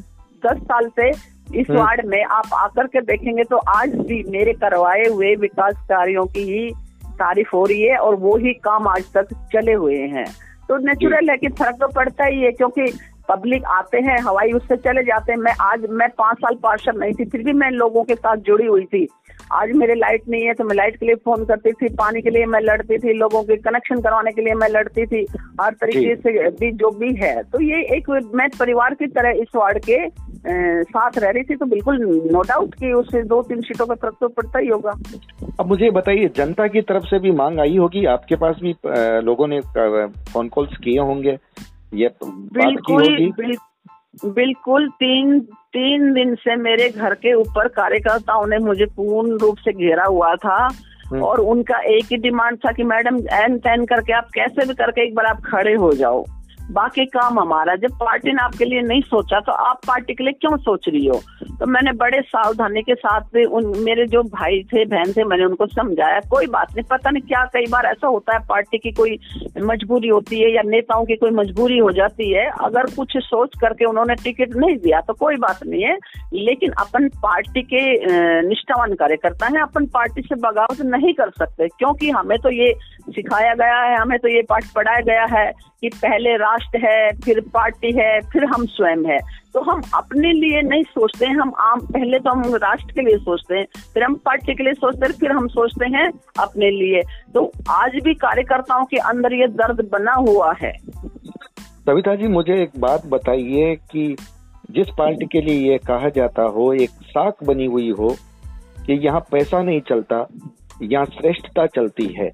दस 0.44 0.58
साल 0.58 0.90
से 1.00 1.10
इस 1.56 1.70
हम्म। 1.70 1.80
वार्ड 1.80 2.06
में 2.06 2.24
आप 2.24 2.54
आकर 2.54 2.88
के 2.88 3.02
देखेंगे 3.02 3.44
तो 3.44 3.58
आज 3.58 3.96
भी 3.96 4.24
मेरे 4.30 4.54
करवाए 4.54 5.04
हुए 5.04 5.36
विकास 5.36 5.76
कार्यों 5.90 6.26
की 6.26 6.42
ही 6.44 6.70
तारीफ़ 7.08 7.50
हो 7.54 7.64
रही 7.66 7.82
है 7.82 7.98
और 7.98 8.16
वो 8.16 8.36
ही 8.38 8.54
काम 8.54 8.88
आज 8.88 9.04
तक 9.14 9.34
चले 9.54 9.74
हुए 9.74 9.98
हैं। 10.08 10.26
तो 10.70 10.78
नेचुरल 10.78 11.30
है 11.30 11.38
कि 11.38 11.48
फ़र्क 11.48 11.76
तो 11.80 11.88
पड़ता 11.88 12.26
ही 12.26 12.42
है 12.42 12.52
क्योंकि 12.52 12.82
पब्लिक 13.30 13.66
आते 13.68 13.98
हैं 14.00 14.18
हवाई 14.24 14.52
उससे 14.52 14.76
चले 14.78 15.04
जाते 15.04 15.32
हैं। 15.32 15.40
मैं 15.40 15.54
आज 15.62 15.86
मैं 15.92 16.08
पाँच 16.18 16.38
साल 16.38 16.56
पार्षद 16.64 16.98
नहीं 16.98 17.14
थी 17.14 17.26
फिर 17.30 17.44
भी 17.44 17.54
मैं 17.54 17.70
लोगों 17.72 18.04
के 18.04 18.16
साथ 18.16 18.38
जुड़ी 18.48 18.66
हुई 18.66 18.86
थी। 18.86 19.08
आज 19.54 19.72
मेरे 19.76 19.96
लाइट 19.96 20.24
नहीं 20.30 20.46
है 20.46 20.54
तो 20.54 20.64
मैं 20.64 20.76
लाइट 20.76 20.96
के 21.00 21.06
लिए 21.06 21.16
फ़ोन 21.16 21.44
करती 21.46 21.72
थी। 21.72 21.90
पानी 21.96 22.22
के 22.22 22.30
लिए 22.30 22.46
मैं 22.46 22.60
लड़ती 22.62 22.98
थी 22.98 23.14
लोगों 23.18 23.44
के 23.44 23.56
कनेक्शन 23.58 24.02
करवाने 24.02 24.32
के 24.32 24.42
लिए 24.42 24.54
मैं 24.56 24.70
लड़ती 24.70 25.06
थी। 25.06 25.26
हर 25.62 25.74
तरीके 25.74 26.16
से 26.16 26.50
भी 26.52 26.72
जो 26.74 26.90
भी 27.00 27.14
है। 27.16 27.42
तो 27.44 27.62
ये 27.64 27.82
एक 27.98 28.10
मैं 28.36 28.50
परिवार 28.60 28.94
की 28.94 29.08
तरह 29.10 29.42
इस 29.42 29.56
वार्ड 29.56 29.80
के 29.90 30.08
साथ 30.84 31.18
रह 31.18 31.30
रही 31.30 31.44
थी 31.44 31.56
तो 31.56 31.66
बिल्कुल 31.66 31.98
नो 32.32 32.42
डाउट 32.44 32.76
कि 32.76 32.92
उससे 32.94 33.22
दो 33.26 33.42
तीन 33.44 33.62
सीटों 33.62 33.86
का 33.86 33.96
फ़र्क 33.96 34.18
तो 34.22 34.28
पड़ता 34.30 34.60
ही 34.60 34.68
होगा। 34.68 34.92
अब 35.60 35.68
मुझे 35.68 35.90
बताइए 35.92 36.30
जनता 36.36 36.68
की 36.68 36.82
तरफ़ 36.84 37.06
से 37.06 37.20
भी 37.20 37.32
मांग 37.34 37.60
आई 37.60 37.78
होगी? 37.78 38.06
आपके 38.08 38.36
पास 38.36 38.56
भी 38.62 38.76
लोगों 39.26 39.48
ने 39.48 39.60
फ़ोन 39.62 40.48
कॉल्स 40.50 40.78
किए 40.84 41.00
होंगे। 41.02 41.38
ये 41.94 42.10
बिल्कुल 42.22 43.56
बिल्कुल 44.26 44.88
तीन 44.90 45.40
तीन 45.74 46.12
दिन 46.14 46.34
से 46.36 46.56
मेरे 46.56 46.90
घर 46.90 47.14
के 47.16 47.34
ऊपर 47.34 47.68
कार्यकर्ताओं 47.74 48.46
ने 48.48 48.58
मुझे 48.60 48.86
पूर्ण 48.96 49.38
रूप 49.38 49.58
से 49.58 49.74
घेरा 49.74 50.06
हुआ 50.06 50.34
था 50.36 50.58
हम्म। 51.12 51.22
और 51.24 51.40
उनका 51.42 51.80
एक 51.90 52.06
ही 52.12 52.18
डिमांड 52.18 52.58
था 52.58 52.72
कि 52.72 52.84
मैडम 52.84 53.18
एन 53.34 53.58
तैन 53.60 53.86
करके 53.86 54.14
आप 54.14 54.30
कैसे 54.34 54.66
भी 54.68 54.74
करके 54.74 55.06
एक 55.06 55.14
बार 55.16 55.26
आप 55.26 55.42
खड़े 55.46 55.74
हो 55.76 55.92
जाओ 55.94 56.24
बाकी 56.72 57.06
काम 57.08 57.40
हमारा। 57.40 57.76
जब 57.78 57.92
पार्टी 58.00 58.32
ने 58.34 58.42
आपके 58.44 58.66
लिए 58.66 58.82
नहीं 58.82 59.02
सोचा 59.04 59.40
तो 59.40 59.52
आप 59.52 59.80
पार्टी 59.88 60.14
के 60.14 60.24
लिए 60.24 60.34
क्यों 60.34 60.58
सोच 60.60 60.88
रही 60.88 61.06
हो? 61.08 61.20
तो 61.60 61.66
मैंने 61.66 61.92
बड़े 61.96 62.22
सावधानी 62.24 62.82
के 62.82 62.96
साथ 62.96 63.36
उन, 63.48 63.72
मेरे 63.78 64.06
जो 64.08 64.22
भाई 64.26 64.62
थे, 64.64 64.84
बहन 64.86 65.12
थे, 65.14 65.24
मैंने 65.24 65.46
उनको 65.46 65.66
समझाया। 65.68 66.20
कोई 66.30 66.48
बात 66.48 66.76
नहीं, 66.76 66.84
पता 66.92 67.10
नहीं 67.10 67.24
क्या, 67.24 67.44
कई 67.54 67.66
बार 67.72 67.86
ऐसा 67.86 68.08
होता 68.08 68.34
है, 68.34 68.40
पार्टी 68.50 68.78
की 68.78 68.92
कोई 68.92 69.18
मजबूरी 69.64 70.08
होती 70.08 70.42
है 70.42 70.54
या 70.56 70.62
नेताओं 70.66 71.06
की 71.06 71.16
कोई 71.16 71.32
मजबूरी 71.34 71.78
हो 71.78 71.92
जाती 71.92 72.32
है। 72.34 72.46
अगर 72.62 72.94
कुछ 72.96 73.18
सोच 73.20 73.58
करके 73.62 73.86
उन्होंने 73.86 74.16
टिकट 74.24 74.56
नहीं 74.56 74.76
दिया 74.78 75.02
तो 75.02 75.14
कोई 75.16 75.36
बात 75.38 75.60
नहीं 75.66 75.84
है। 75.84 75.98
लेकिन 76.36 76.72
अपन 76.80 77.08
पार्टी 77.18 77.62
के 77.64 77.84
निष्ठावान 78.48 78.94
कार्यकर्ता 78.96 79.46
है, 79.48 79.62
अपन 79.62 79.86
पार्टी 79.88 80.22
से 80.22 80.36
बगावत 80.40 80.82
नहीं 80.86 81.14
कर 81.14 81.30
सकते, 81.40 81.68
क्योंकि 81.70 82.10
हमें 82.12 82.38
तो 82.38 82.52
ये 82.52 82.74
सिखाया 83.10 83.54
गया 83.56 83.80
है, 83.80 83.98
हमें 83.98 84.18
तो 84.20 84.28
ये 84.28 84.42
पाठ 84.50 84.72
पढ़ाया 84.76 85.02
गया 85.04 85.26
है 85.32 85.52
कि 85.82 85.90
पहले 85.96 86.36
राष्ट्र 86.58 86.80
है, 86.86 87.12
फिर 87.16 87.40
पार्टी 87.54 87.92
है, 87.92 88.20
फिर 88.22 88.46
हम 88.46 88.66
स्वयं 88.66 89.04
है। 89.06 89.20
तो 89.54 89.62
हम 89.62 89.82
अपने 89.94 90.32
लिए 90.34 90.62
नहीं 90.62 90.84
सोचते 90.84 91.26
हैं, 91.26 91.36
हम 91.36 91.52
आम, 91.60 91.80
पहले 91.82 92.20
तो 92.20 92.30
हम 92.30 92.56
राष्ट्र 92.56 92.94
के 92.94 93.02
लिए 93.02 93.18
सोचते 93.18 93.56
हैं, 93.56 93.66
फिर 93.94 94.04
हम 94.04 94.16
पार्टी 94.16 94.56
के 94.56 94.64
लिए 94.64 94.74
सोचते 94.74 95.06
हैं, 95.06 95.14
फिर 95.14 95.32
हम 95.32 95.48
सोचते 95.48 95.86
हैं 95.88 96.08
अपने 96.40 96.70
लिए। 96.72 97.02
तो 97.34 97.52
आज 97.70 98.00
भी 98.04 98.14
कार्यकर्ताओं 98.14 98.86
के 98.86 98.98
अंदर 99.12 99.34
ये 99.34 99.48
दर्द 99.48 99.88
बना 99.92 100.14
हुआ 100.14 100.54
है। 100.62 100.74
सविता 101.60 102.16
जी, 102.16 102.28
मुझे 102.28 102.62
एक 102.64 102.72
बात 102.80 103.06
बताइए 103.06 103.76
कि 103.92 104.16
जिस 104.72 104.88
पार्टी 104.98 105.26
के 105.26 105.42
लिए 105.42 105.72
ये 105.72 105.78
कहा 105.78 106.10
जाता 106.10 106.44
हो, 106.50 106.74
एक 106.74 106.90
साख 106.90 107.44
बनी 107.44 107.66
हुई 107.66 107.90
हो, 107.90 108.16
कि 108.86 108.94
यहाँ 109.06 109.20
पैसा 109.32 109.62
नहीं 109.62 109.82
चलता, 109.82 110.28
यहाँ 110.82 111.06
श्रेष्ठता 111.06 111.66
चलती 111.68 112.14
है, 112.14 112.32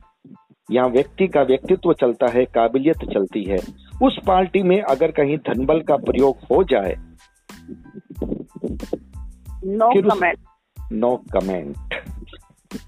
यहाँ 0.69 0.89
व्यक्ति 0.89 1.27
का 1.27 1.41
व्यक्तित्व 1.41 1.93
चलता 1.93 2.27
है, 2.27 2.45
काबिलियत 2.45 3.03
चलती 3.13 3.43
है 3.43 3.57
उस 4.03 4.17
पार्टी 4.27 4.61
में 4.63 4.81
अगर 4.81 5.11
कहीं 5.11 5.37
धनबल 5.47 5.81
का 5.81 5.95
प्रयोग 6.05 6.37
हो 6.51 6.63
जाए 6.63 6.95
नो 9.65 9.91
कमेंट 10.01 10.37
नो 10.93 11.15
कमेंट 11.33 12.01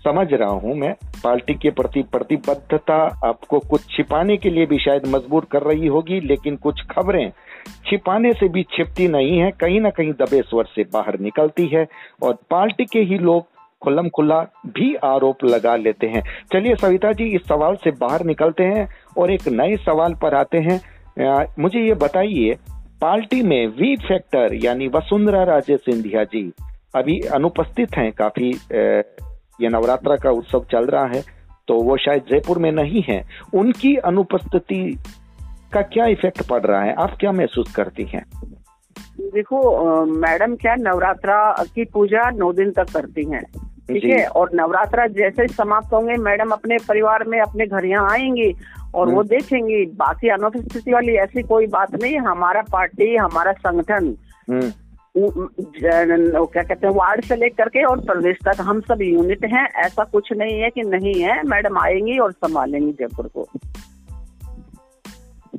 समझ 0.06 0.28
रहा 0.34 0.50
हूँ 0.52 0.76
मैं। 0.76 0.94
पार्टी 1.24 1.54
के 1.54 1.70
प्रति 1.72 2.02
प्रतिबद्धता 2.12 2.96
आपको 3.26 3.60
कुछ 3.60 3.82
छिपाने 3.92 4.38
के 4.38 4.50
लिए 4.50 4.66
भी 4.66 4.78
शायद 4.80 5.06
मजबूर 5.06 5.46
कर 5.52 5.64
रही 5.64 5.88
होगी 5.88 6.20
लेकिन 6.22 6.56
कुछ 6.56 6.82
खबरें 6.92 7.32
छिपाने 7.86 8.32
से 8.34 8.48
भी 8.48 8.64
छिपती 8.72 9.08
नहीं 9.08 9.38
है। 9.40 9.52
कहीं 9.52 9.80
ना 9.82 9.90
कहीं 9.90 10.12
दबे 10.14 10.42
स्वर 10.42 10.66
से 10.66 10.84
बाहर 10.94 11.20
निकलती 11.20 11.68
है 11.68 11.86
और 12.24 12.38
पार्टी 12.52 12.86
के 12.86 13.00
ही 13.02 13.18
लोग 13.20 13.46
खुल्लम 13.82 14.10
खुल्ला 14.10 14.40
भी 14.68 14.94
आरोप 14.96 15.44
लगा 15.46 15.76
लेते 15.76 16.08
हैं। 16.08 16.22
चलिए 16.54 16.76
सविता 16.76 17.12
जी 17.12 17.26
इस 17.36 17.48
सवाल 17.48 17.76
से 17.76 17.92
बाहर 17.92 18.26
निकलते 18.26 18.64
हैं 18.66 18.88
और 19.18 19.32
एक 19.32 19.48
नए 19.52 19.76
सवाल 19.78 20.14
पर 20.14 20.36
आते 20.36 20.58
हैं। 20.60 20.80
मुझे 21.60 21.88
ये 21.88 21.94
बताइए 21.94 22.56
पार्टी 23.02 23.42
में 23.42 23.68
वी 23.68 23.96
फैक्टर 23.96 24.50
यानी 24.54 24.88
वसुंधरा 24.88 25.44
राजे 25.44 25.78
सिंधिया 25.78 26.24
जी 26.24 26.52
अभी 26.96 27.20
अनुपस्थित 27.20 27.98
हैं 27.98 28.12
काफ़ी 28.12 28.50
ये 29.62 29.70
नवरात्रा 29.70 30.16
का 30.16 30.30
उत्सव 30.30 30.66
चल 30.72 30.86
रहा 30.86 31.06
है 31.06 31.24
तो 31.68 31.82
वो 31.82 31.98
शायद 31.98 32.24
जयपुर 32.32 32.58
में 32.58 32.72
नहीं 32.72 33.04
है। 33.10 33.26
उनकी 33.54 33.96
अनुपस्थिति 33.96 35.00
का 35.74 35.82
क्या 35.82 36.06
इफ़ेक्ट 36.06 36.48
पड़ 36.48 36.62
रहा 36.62 36.82
है? 36.84 36.94
आप 36.94 37.18
क्या 37.20 37.32
महसूस 37.32 37.74
करती 37.76 38.04
हैं? 38.04 38.26
देखो 39.22 40.06
मैडम 40.06 40.56
क्या 40.56 40.76
नवरात्रा 40.76 41.64
की 41.76 41.86
पूजा 41.86 42.30
नौ 42.30 42.54
दिन 42.54 42.72
तक 42.72 42.84
करती 42.84 43.30
हैं 43.32 43.44
ठीक 43.88 44.06
है? 44.06 44.28
और 44.28 44.50
नवरात्रा 44.54 45.08
जैसे 45.08 45.48
समाप्त 45.48 45.94
होंगे 45.94 46.14
मैडम 46.14 46.50
अपने 46.50 46.78
परिवार 46.88 47.24
में 47.24 47.40
अपने 47.40 47.66
घर 47.66 47.86
यहाँ 47.86 48.12
आएँगी 48.12 48.54
और 48.96 49.10
वो। 49.10 49.24
देखेंगी 49.26 49.86
बाकी 49.96 50.30
अनुपस्थिति 50.30 50.94
वाली 50.94 51.16
ऐसी 51.18 51.44
कोई 51.44 51.68
बात 51.70 51.96
नहीं 51.96 52.18
हमारा 52.20 52.62
पार्टी 52.72 53.16
हमारा 53.16 53.52
संगठन 53.60 54.16
हम्म। 54.50 54.72
क्या 55.16 56.64
कहते 56.64 56.88
हैं 56.88 56.94
वार्ड 56.94 57.24
से 57.24 57.36
लेकर 57.36 57.70
के 57.70 57.84
और 57.84 58.00
प्रदेश 58.02 58.38
तक 58.46 58.62
हम 58.62 58.80
सब 58.82 59.02
यूनिट 59.02 59.46
हैं 59.46 59.68
ऐसा 59.86 60.04
कुछ 60.04 60.32
नहीं 60.34 60.60
है 60.62 60.70
कि 60.70 60.82
नहीं 60.82 61.22
है 61.22 61.42
मैडम 61.44 61.78
आएँगी 61.78 62.18
और 62.18 62.32
संभालेंगी 62.32 62.92
जयपुर 62.92 63.28
को 63.28 63.48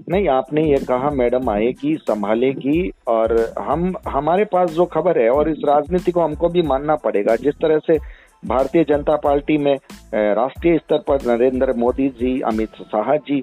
नहीं 0.09 0.29
आपने 0.29 0.63
ये 0.65 0.79
कहा 0.79 1.11
मैडम 1.11 1.49
आएगी 1.51 1.95
संभालेगी 2.01 2.91
और 3.09 3.33
हम 3.59 3.93
हमारे 4.09 4.45
पास 4.45 4.71
जो 4.71 4.85
खबर 4.87 5.19
है 5.19 5.29
और 5.31 5.49
इस 5.49 5.63
राजनीति 5.65 6.13
को 6.13 6.21
हमको 6.21 6.49
भी 6.49 6.63
मानना 6.63 6.97
पड़ेगा 6.97 7.37
जिस 7.37 7.55
तरह 7.55 7.79
से 7.87 7.99
भारतीय 8.45 8.85
जनता 8.85 9.17
पार्टी 9.17 9.57
में 9.59 9.75
राष्ट्रीय 10.15 10.79
स्तर 10.79 10.99
पर 10.99 11.27
नरेंद्र 11.27 11.73
मोदी 11.73 12.09
जी, 12.11 12.41
अमित 12.41 12.69
शाह 12.69 13.17
जी 13.17 13.41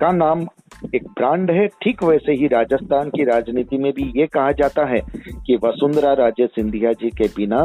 का 0.00 0.10
नाम 0.12 0.46
एक 0.94 1.06
ब्रांड 1.08 1.50
है। 1.50 1.66
ठीक 1.82 2.02
वैसे 2.02 2.32
ही 2.32 2.46
राजस्थान 2.46 3.10
की 3.10 3.24
राजनीति 3.24 3.78
में 3.78 3.92
भी 3.92 4.12
ये 4.16 4.26
कहा 4.26 4.52
जाता 4.52 4.84
है 4.84 5.00
कि 5.46 5.58
वसुंधरा 5.64 6.12
राजे 6.12 6.46
सिंधिया 6.46 6.92
जी 6.92 7.10
के 7.10 7.28
बिना 7.36 7.62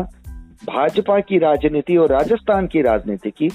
भाजपा 0.65 1.19
की 1.19 1.37
राजनीति 1.37 1.97
और 1.97 2.09
राजस्थान 2.09 2.67
की 2.67 2.81
राजनीति 2.81 3.31
की 3.31 3.49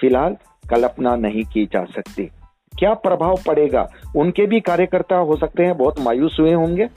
फ़िलहाल 0.00 0.36
कल्पना 0.70 1.14
नहीं 1.16 1.44
की 1.44 1.64
जा 1.66 1.84
सकती। 1.84 2.24
क्या 2.72 2.94
प्रभाव 2.94 3.38
पड़ेगा? 3.46 3.86
उनके 4.16 4.46
भी 4.46 4.60
कार्यकर्ता 4.60 5.16
हो 5.16 5.36
सकते 5.36 5.62
हैं, 5.62 5.76
बहुत 5.76 6.00
मायूस 6.00 6.36
हुए 6.40 6.52
होंगे। 6.52 6.88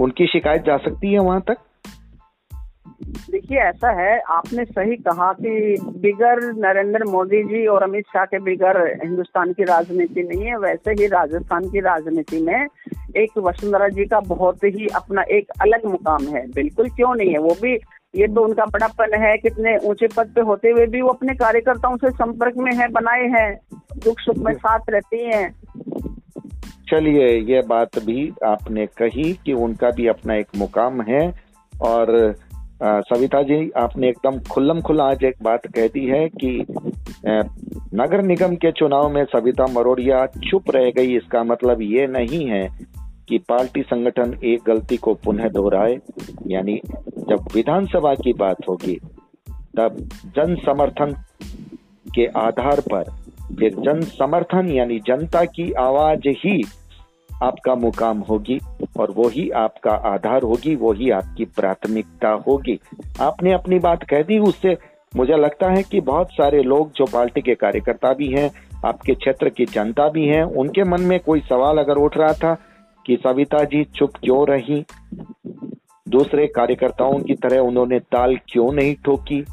उनकी 0.00 0.26
शिकायत 0.26 0.64
जा 0.64 0.76
सकती 0.76 1.12
है 1.12 1.18
वहाँ 1.18 1.40
तक। 1.40 1.56
देखिए, 3.30 3.58
ऐसा 3.58 3.90
है, 4.00 4.18
आपने 4.20 4.64
सही 4.64 4.96
कहा 4.96 5.32
कि 5.32 5.76
बिगर 5.96 6.40
नरेंद्र 6.52 7.04
मोदी 7.04 7.42
जी 7.42 7.66
और 7.66 7.82
अमित 7.82 8.04
शाह 8.06 8.24
के 8.24 8.38
बिगर 8.38 8.78
हिंदुस्तान 9.04 9.52
की 9.52 9.64
राजनीति 9.64 10.22
नहीं 10.22 10.44
है। 10.44 10.56
वैसे 10.58 10.90
ही 10.90 11.06
राजस्थान 11.06 11.68
की 11.70 11.80
राजनीति 11.80 12.42
में 12.42 12.66
एक 13.16 13.38
वसुंधरा 13.38 13.88
जी 13.88 14.04
का 14.04 14.20
बहुत 14.20 14.64
ही 14.64 14.86
अपना 14.86 15.22
एक 15.22 15.50
अलग 15.60 15.84
मुकाम 15.84 16.26
है। 16.26 16.46
बिल्कुल 16.50 16.88
क्यों 16.88 17.14
नहीं 17.14 17.30
है? 17.30 17.38
वो 17.38 17.56
भी, 17.62 17.72
ये 18.14 18.26
तो 18.26 18.44
उनका 18.44 18.64
बड़ापन 18.64 19.14
है, 19.22 19.36
कितने 19.36 19.76
ऊँचे 19.78 20.08
पद 20.16 20.32
पे 20.34 20.40
होते 20.40 20.70
हुए 20.70 20.86
भी 20.86 21.02
वो 21.02 21.08
अपने 21.08 21.34
कार्यकर्ताओं 21.34 21.96
से 21.96 22.10
संपर्क 22.10 22.56
में 22.56 22.74
है, 22.74 22.88
बनाए 22.88 23.26
हैं, 23.28 23.60
दुख 24.04 24.20
सुख 24.20 24.36
में 24.36 24.54
साथ 24.54 24.90
रहती 24.90 25.24
हैं। 25.24 25.54
चलिए, 26.90 27.28
ये 27.54 27.62
बात 27.62 27.98
भी 27.98 28.32
आपने 28.44 28.86
कही 28.86 29.32
कि 29.32 29.52
उनका 29.52 29.90
भी 29.90 30.06
अपना 30.06 30.34
एक 30.34 30.46
मुकाम 30.56 31.02
है 31.02 31.34
और 31.82 32.34
सविता 32.84 33.42
जी, 33.42 33.70
आपने 33.76 34.08
एकदम 34.08 34.38
खुल्लम 34.50 34.80
खुल्ला 34.80 35.04
आज 35.04 35.22
एक 35.24 35.36
बात 35.42 35.66
कह 35.66 35.86
दी 35.86 36.04
है 36.06 36.28
कि 36.28 36.64
नगर 37.94 38.22
निगम 38.22 38.54
के 38.54 38.72
चुनाव 38.72 39.08
में 39.10 39.24
सविता 39.24 39.66
मरोड़िया 39.66 40.24
चुप 40.50 40.70
रह 40.74 40.90
गई, 40.90 41.16
इसका 41.16 41.42
मतलब 41.44 41.82
ये 41.82 42.06
नहीं 42.06 42.44
है 42.46 42.66
कि 43.28 43.38
पार्टी 43.38 43.82
संगठन 43.82 44.34
एक 44.44 44.60
गलती 44.66 44.96
को 44.96 45.14
पुनः 45.14 45.48
दोहराए। 45.48 45.96
यानी 46.46 46.80
जब 47.28 47.48
विधानसभा 47.54 48.14
की 48.14 48.32
बात 48.32 48.68
होगी, 48.68 48.98
तब 49.76 49.96
जन 50.36 50.54
समर्थन 50.66 51.14
के 52.14 52.26
आधार 52.38 52.80
पर 52.80 53.04
फिर 53.58 53.74
जन 53.78 54.00
समर्थन 54.10 54.70
यानी 54.70 54.98
जनता 55.06 55.44
की 55.44 55.72
आवाज़ 55.72 56.28
ही 56.28 56.62
आपका 57.42 57.74
मुकाम 57.74 58.18
होगी 58.18 58.60
और 59.00 59.10
वो 59.10 59.28
ही 59.28 59.50
आपका 59.50 59.90
आधार 59.90 60.42
होगी 60.42 60.74
वो 60.74 60.92
ही 60.92 61.10
आपकी 61.10 61.44
प्राथमिकता 61.44 62.28
होगी। 62.28 62.80
आपने 63.20 63.52
अपनी 63.52 63.78
बात 63.78 64.02
कह 64.02 64.22
दी 64.22 64.38
उससे। 64.38 64.76
मुझे 65.16 65.36
लगता 65.36 65.70
है 65.70 65.82
कि 65.82 66.00
बहुत 66.00 66.28
सारे 66.32 66.62
लोग, 66.62 66.92
जो 66.92 67.04
पार्टी 67.04 67.40
के 67.40 67.54
कार्यकर्ता 67.54 68.12
भी 68.12 68.28
हैं, 68.28 68.50
आपके 68.84 69.14
क्षेत्र 69.14 69.48
की 69.48 69.64
जनता 69.64 70.08
भी 70.08 70.26
हैं, 70.26 70.44
उनके 70.44 70.84
मन 70.84 71.00
में 71.00 71.20
कोई 71.20 71.40
सवाल 71.40 71.78
अगर 71.78 71.94
उठ 71.94 72.16
रहा 72.16 72.32
था 72.32 72.54
कि 73.06 73.16
सविता 73.16 73.64
जी 73.64 73.84
चुप 73.84 74.10
क्यों 74.24 74.46
रही? 74.48 74.84
दूसरे 76.08 76.46
कार्यकर्ताओं 76.46 77.18
की 77.18 77.34
तरह 77.34 77.58
उन्होंने 77.58 77.98
ताल 77.98 78.36
क्यों 78.48 78.72
नहीं 78.72 78.94
ठोकी? 78.94 79.44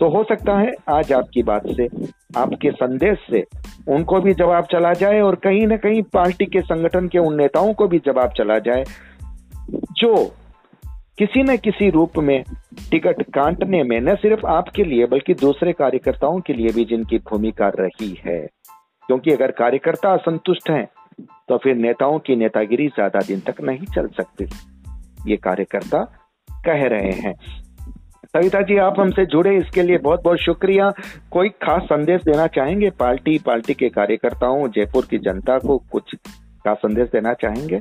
तो 0.00 0.08
हो 0.08 0.24
सकता 0.24 0.58
है 0.58 0.72
आज 0.88 1.12
आपकी 1.12 1.42
बात 1.42 1.62
से, 1.66 1.88
आपके 2.36 2.70
संदेश 2.70 3.18
से 3.30 3.44
उनको 3.86 4.20
भी 4.20 4.34
जवाब 4.34 4.64
चला 4.64 4.92
जाए 4.92 5.20
और 5.20 5.34
कहीं 5.34 5.66
ना 5.66 5.76
कहीं 5.76 6.02
पार्टी 6.02 6.46
के 6.46 6.60
संगठन 6.60 7.08
के 7.08 7.18
उन 7.18 7.36
नेताओं 7.36 7.72
को 7.74 7.88
भी 7.88 7.98
जवाब 7.98 8.32
चला 8.36 8.58
जाए, 8.58 8.84
जो 9.92 10.14
किसी 11.18 11.42
न 11.42 11.56
किसी 11.56 11.90
रूप 11.90 12.18
में 12.18 12.42
टिकट 12.90 13.22
काटने 13.22 13.82
में 13.82 14.00
न 14.00 14.14
सिर्फ़ 14.14 14.46
आपके 14.46 14.84
लिए 14.84 15.06
बल्कि 15.06 15.34
दूसरे 15.34 15.72
कार्यकर्ताओं 15.72 16.40
के 16.40 16.52
लिए 16.52 16.72
भी 16.72 16.84
जिनकी 16.84 17.18
भूमिका 17.30 17.68
रही 17.80 18.12
है। 18.26 18.40
क्योंकि 19.08 19.30
अगर 19.30 19.50
कार्यकर्ता 19.50 20.12
असंतुष्ट 20.12 20.70
हैं 20.70 20.86
तो 21.48 21.56
फिर 21.58 21.76
नेताओं 21.76 22.18
की 22.18 22.36
नेतागिरी 22.36 22.88
ज़्यादा 22.88 23.20
दिन 23.20 23.40
तक 23.40 23.60
नहीं 23.60 23.86
चल 23.86 24.06
सकती। 24.16 24.44
ये 25.30 25.36
कार्यकर्ता 25.36 26.02
कह 26.48 26.86
रहे 26.86 27.12
हैं। 27.12 27.34
सविता 28.34 28.60
जी, 28.60 28.76
आप 28.76 28.94
हमसे 28.98 29.24
जुड़े, 29.26 29.56
इसके 29.56 29.82
लिए 29.82 29.98
बहुत 29.98 30.22
बहुत 30.22 30.38
शुक्रिया। 30.38 30.90
कोई 31.30 31.48
खास 31.62 31.82
संदेश 31.82 32.22
देना 32.22 32.46
चाहेंगे 32.46 32.90
पार्टी 32.90 33.38
पार्टी 33.38 33.74
के 33.74 33.88
कार्यकर्ताओं, 33.88 34.66
जयपुर 34.68 35.06
की 35.10 35.18
जनता 35.18 35.58
को 35.58 35.76
कुछ 35.92 36.14
खास 36.64 36.76
संदेश 36.76 37.08
देना 37.08 37.34
चाहेंगे? 37.34 37.80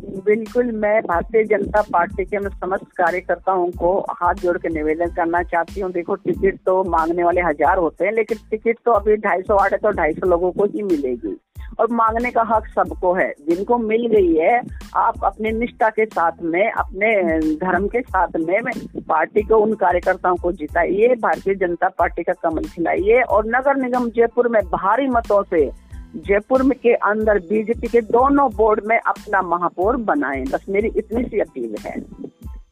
बिल्कुल, 0.00 0.72
मैं 0.72 1.00
भारतीय 1.02 1.44
जनता 1.44 1.82
पार्टी 1.82 2.24
के 2.24 2.38
समस्त 2.40 2.90
कार्यकर्ताओं 2.96 3.70
को 3.70 3.98
हाथ 4.10 4.34
जोड़ 4.34 4.56
के 4.58 4.68
निवेदन 4.68 5.14
करना 5.14 5.42
चाहती 5.42 5.80
हूँ। 5.80 5.92
देखो, 5.92 6.14
टिकट 6.14 6.58
तो 6.66 6.82
मांगने 6.84 7.24
वाले 7.24 7.40
हज़ार 7.40 7.78
होते 7.78 8.04
हैं, 8.04 8.12
लेकिन 8.12 8.38
टिकट 8.50 8.78
तो 8.84 8.92
अभी 8.92 9.16
ढाई 9.16 9.42
सौ 9.42 9.56
आठ 9.56 9.72
है 9.72 9.78
तो 9.78 9.90
ढाई 9.90 10.12
सौ 10.12 10.26
लोगों 10.26 10.52
को 10.52 10.64
ही 10.64 10.82
मिलेगी। 10.82 11.36
और 11.80 11.92
मांगने 11.92 12.30
का 12.30 12.42
हक 12.42 12.66
सबको 12.66 13.14
है। 13.14 13.32
जिनको 13.48 13.78
मिल 13.78 14.06
गई 14.06 14.34
है, 14.34 14.60
आप 14.96 15.24
अपने 15.24 15.50
निष्ठा 15.52 15.88
के 15.88 16.04
साथ 16.04 16.32
में, 16.42 16.70
अपने 16.70 17.38
धर्म 17.56 17.86
के 17.86 18.00
साथ 18.00 18.28
में 18.36 18.60
पार्टी 19.08 19.42
को, 19.42 19.56
उन 19.56 19.74
कार्यकर्ताओं 19.74 20.36
को 20.36 20.52
जिताइए, 20.52 21.14
भारतीय 21.14 21.54
जनता 21.54 21.88
पार्टी 21.88 22.22
का 22.22 22.32
कमल 22.32 22.64
खिलाइए 22.64 23.20
और 23.20 23.46
नगर 23.46 23.76
निगम 23.76 24.10
जयपुर 24.10 24.48
में 24.48 24.62
भारी 24.62 25.06
मतों 25.06 25.42
से 25.42 25.70
जयपुर 26.16 26.62
में 26.62 26.78
के 26.82 26.94
अंदर 26.94 27.38
बीजेपी 27.38 27.86
के 27.86 28.00
दोनों 28.00 28.50
बोर्ड 28.56 28.80
में 28.86 28.98
अपना 28.98 29.42
महापौर 29.42 29.96
बनाए। 29.96 30.42
बस 30.42 30.66
मेरी 30.68 30.88
इतनी 30.96 31.24
सी 31.24 31.40
अपील 31.40 31.74
है। 31.80 31.96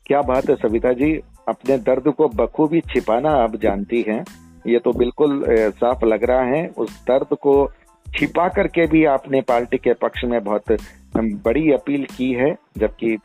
क्या 0.07 0.23
बात 0.23 0.51
है 0.51 0.55
सविता 0.55 0.93
जी? 0.93 1.21
अपने 1.49 1.79
दर्द 1.79 2.09
को 2.09 2.29
बखूबी 2.29 2.81
छिपाना 2.81 3.31
आप 3.31 3.57
जानती 3.57 4.05
हैं। 4.09 4.25
ये 4.67 4.79
तो 4.79 4.93
बिल्कुल 4.93 5.45
साफ़ 5.49 6.05
लग 6.05 6.25
रहा 6.25 6.43
है। 6.43 6.71
उस 6.79 7.03
दर्द 7.03 7.37
को 7.37 7.71
छिपा 8.15 8.49
करके 8.49 8.87
भी 8.87 9.05
आपने 9.05 9.41
पार्टी 9.41 9.79
के 9.79 9.93
पक्ष 9.93 10.25
में 10.25 10.43
बहुत 10.45 10.73
बड़ी 11.17 11.71
अपील 11.73 12.05
की 12.17 12.33
है 12.33 12.55
जबकि 12.79 13.17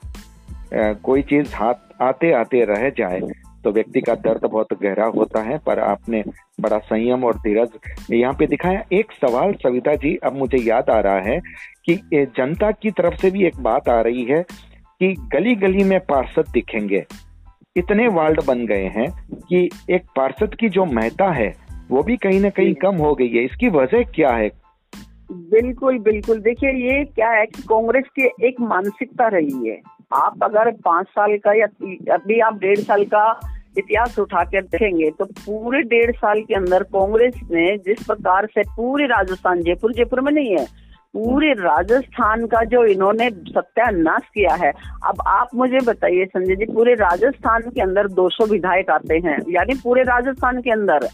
कोई 1.04 1.22
चीज़ 1.24 1.56
हाथ 1.56 2.02
आते 2.02 2.32
आते 2.34 2.64
रह 2.66 2.90
जाए 2.98 3.20
तो 3.64 3.72
व्यक्ति 3.72 4.02
का 4.02 4.14
दर्द 4.16 4.46
बहुत 4.46 4.74
गहरा 4.82 5.06
होता 5.16 5.42
है 5.42 5.58
पर 5.58 5.80
आपने 5.80 6.24
बड़ा 6.62 6.78
संयम 6.80 7.24
और 7.24 7.38
धीरज 7.38 7.70
यहाँ 8.12 8.34
पे 8.34 8.48
दिखाया। 8.48 8.84
एक 8.94 9.12
सवाल 9.22 9.54
सविता 9.64 9.96
जी 9.96 10.16
अब 10.24 10.36
मुझे 10.36 10.58
याद 10.58 10.90
आ 10.90 11.00
रहा 11.00 11.20
है 11.22 11.40
कि 11.86 11.96
जनता 12.38 12.72
की 12.72 12.92
तरफ़ 12.92 13.16
से 13.16 13.32
भी 13.32 13.46
एक 13.46 13.60
बात 13.60 13.90
आ 13.90 14.00
रही 14.02 14.24
है 14.26 14.42
कि 14.42 15.14
गली 15.34 15.56
गली 15.56 15.84
में 15.84 16.00
पार्षद 16.06 16.52
दिखेंगे। 16.54 17.06
इतने 17.76 18.08
वार्ड 18.10 18.44
बन 18.46 18.66
गए 18.66 18.86
हैं 18.96 19.10
कि 19.42 19.70
एक 19.90 20.06
पार्षद 20.16 20.56
की 20.60 20.70
जो 20.70 20.86
महता 20.86 21.32
है 21.32 21.54
वो 21.90 22.04
भी 22.04 22.18
कहीं 22.18 22.40
ना 22.42 22.50
कहीं 22.52 22.74
कम 22.76 22.96
हो 22.98 23.14
गई 23.16 23.28
है। 23.28 23.44
इसकी 23.46 23.70
वजह 23.70 24.04
क्या 24.16 24.32
है? 24.32 24.50
बिल्कुल 25.30 25.98
बिल्कुल। 26.00 26.40
देखिए, 26.40 26.72
ये 26.72 27.04
क्या 27.06 27.30
है 27.30 27.46
कि 27.46 27.62
कांग्रेस 27.62 28.06
की 28.16 28.30
एक 28.48 28.60
मानसिकता 28.62 29.28
रही 29.28 29.68
है। 29.68 29.80
आप 30.16 30.44
अगर 30.44 30.72
पाँच 30.86 31.08
साल 31.08 31.38
का 31.38 31.54
या 31.54 31.66
अभी 32.14 32.40
आप 32.40 32.60
डेढ़ 32.60 32.80
साल 32.80 33.04
का 33.06 33.40
इतिहास 33.78 34.18
उठा 34.20 34.44
कर 34.44 34.62
देखेंगे 34.64 35.10
तो 35.12 35.26
पूरे 35.26 35.82
डेढ़ 35.86 36.12
साल 36.12 36.42
के 36.42 36.54
अंदर 36.56 36.84
कांग्रेस 36.94 37.40
ने 37.52 37.78
जिस 37.78 38.06
प्रकार 38.06 38.46
से 38.46 38.62
पूरे 38.76 39.06
राजस्थान, 39.08 39.62
जयपुर 39.64 39.94
जयपुर 39.94 40.22
में 40.22 40.32
नहीं 40.32 40.58
है 40.58 40.66
पूरे 41.18 41.52
राजस्थान 41.54 42.46
का 42.48 42.64
जो 42.72 42.84
इन्होंने 42.86 43.30
सत्यानाश 43.30 44.22
किया 44.36 44.54
है 44.56 44.72
अब 45.08 45.22
आप 45.28 45.56
मुझे 45.56 45.80
बताइए 45.86 46.26
संजय 46.26 46.56
जी 46.56 46.66
पूरे 46.74 46.94
राजस्थान 46.96 47.70
के 47.70 47.82
अंदर 47.82 48.08
200 48.20 48.50
विधायक 48.52 48.90
आते 48.90 49.16
हैं 49.26 49.38
यानी 49.50 49.74
पूरे 49.84 50.04
राजस्थान 50.04 50.62
के 50.62 50.72
अंदर। 50.72 51.08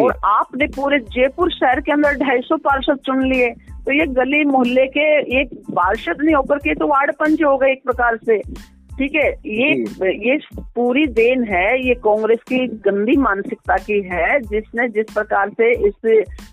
और 0.00 0.14
आपने 0.26 0.66
पूरे 0.76 0.98
जयपुर 1.16 1.50
शहर 1.52 1.80
के 1.80 1.92
अंदर 1.92 2.16
250 2.18 2.60
पार्षद 2.64 2.98
चुन 3.06 3.24
लिए 3.24 3.50
तो 3.86 3.92
ये 3.92 4.06
गली 4.14 4.44
मोहल्ले 4.44 4.86
के 4.96 5.06
एक 5.40 5.54
पार्षद 5.76 6.22
नहीं 6.22 6.34
होकर 6.34 6.58
के 6.58 6.74
तो 6.74 6.86
वार्ड 6.86 7.12
पंच 7.14 7.42
हो 7.42 7.56
गए 7.58 7.72
एक 7.72 7.82
प्रकार 7.84 8.16
से। 8.16 8.40
ठीक 8.98 9.14
है 9.14 9.28
ये 9.46 9.72
ये 10.12 10.38
पूरी 10.74 11.06
देन 11.06 11.44
है 11.44 11.88
ये 11.88 11.94
कांग्रेस 11.94 12.38
की 12.48 12.66
गंदी 12.66 13.16
मानसिकता 13.16 13.76
की 13.76 14.00
है 14.02 14.40
जिसने 14.40 14.88
जिस 14.88 15.06
प्रकार 15.14 15.50
से 15.50 15.88
इस 15.88 15.94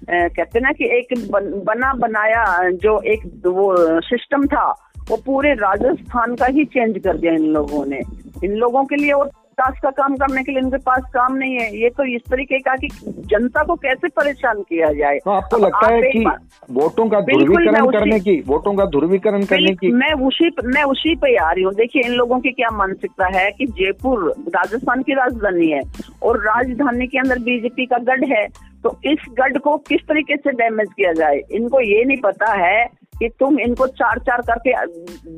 कहते 0.10 0.60
ना 0.60 0.72
कि 0.72 0.86
एक 0.86 1.32
बन, 1.32 1.64
बना 1.66 1.94
बनाया 1.94 2.70
जो 2.70 3.00
एक 3.02 3.20
वो 3.46 3.76
सिस्टम 4.02 4.46
था 4.46 4.66
वो 5.10 5.18
पूरे 5.18 5.54
राजस्थान 5.54 6.36
का 6.36 6.46
ही 6.46 6.66
चेंज 6.66 6.98
कर 6.98 7.18
दिया 7.18 7.34
इन 7.34 7.46
लोगों 7.46 7.86
ने। 7.86 8.02
इन 8.44 8.52
लोगों 8.52 8.84
के 8.84 8.96
लिए 8.96 9.12
और 9.12 9.32
विकास 9.56 9.80
का 9.84 9.90
काम 9.98 10.16
करने 10.16 10.44
के 10.44 10.52
लिए 10.52 10.62
इनके 10.62 10.78
पास 10.78 11.04
काम 11.14 11.36
नहीं 11.36 11.54
है। 11.56 11.68
ये 11.82 11.90
तो 11.90 12.04
इस 12.16 12.22
तरीके 12.32 12.60
का 12.60 12.76
कि 12.76 12.88
जनता 13.32 13.64
को 13.64 13.76
कैसे 13.76 14.08
परेशान 14.10 14.62
किया 14.62 14.92
जाए? 14.94 15.20
तो 15.20 15.32
आपको 15.32 15.58
लगता 15.58 15.94
है 15.94 16.02
कि 16.02 16.24
वोटों 16.72 17.08
का 17.10 17.20
ध्रुवीकरण 17.22 17.92
करने 17.92 18.20
की 18.20 18.36
वोटों 18.48 18.74
का 18.74 18.86
ध्रुवीकरण 18.96 19.46
करने 19.46 19.74
की 19.76 19.92
मैं 19.94 20.12
उसी 20.28 20.50
मैं 20.66 20.84
उसी 20.86 21.16
पे 21.16 21.36
आ 21.38 21.52
रही 21.52 21.64
हूँ। 21.64 21.74
देखिए 21.74 22.04
इन 22.06 22.14
लोगों 22.14 22.40
की 22.40 22.52
क्या 22.52 22.70
मानसिकता 22.78 23.28
है 23.38 23.50
कि 23.52 23.66
जयपुर 23.80 24.30
राजस्थान 24.56 25.02
की 25.02 25.14
राजधानी 25.14 25.72
है 25.72 25.82
और 26.24 26.40
राजधानी 26.40 27.08
के 27.08 27.20
अंदर 27.20 27.40
बीजेपी 27.40 27.86
का 27.86 27.98
गढ़ 28.12 28.26
है। 28.30 28.46
तो 28.84 28.98
इस 29.06 29.26
गढ़ 29.40 29.58
को 29.58 29.78
किस 29.88 30.02
तरीके 30.02 30.36
से 30.36 30.52
डैमेज 30.54 30.88
किया 30.98 31.14
जाए? 31.14 31.40
इनको 31.52 31.80
ये 31.82 32.04
नहीं 32.04 32.22
पता 32.22 32.52
है 32.56 32.86
कि 33.20 33.30
तुम 33.40 33.60
इनको 33.60 33.88
चार 33.94 34.20
चार 34.20 34.42
करके 34.42 34.74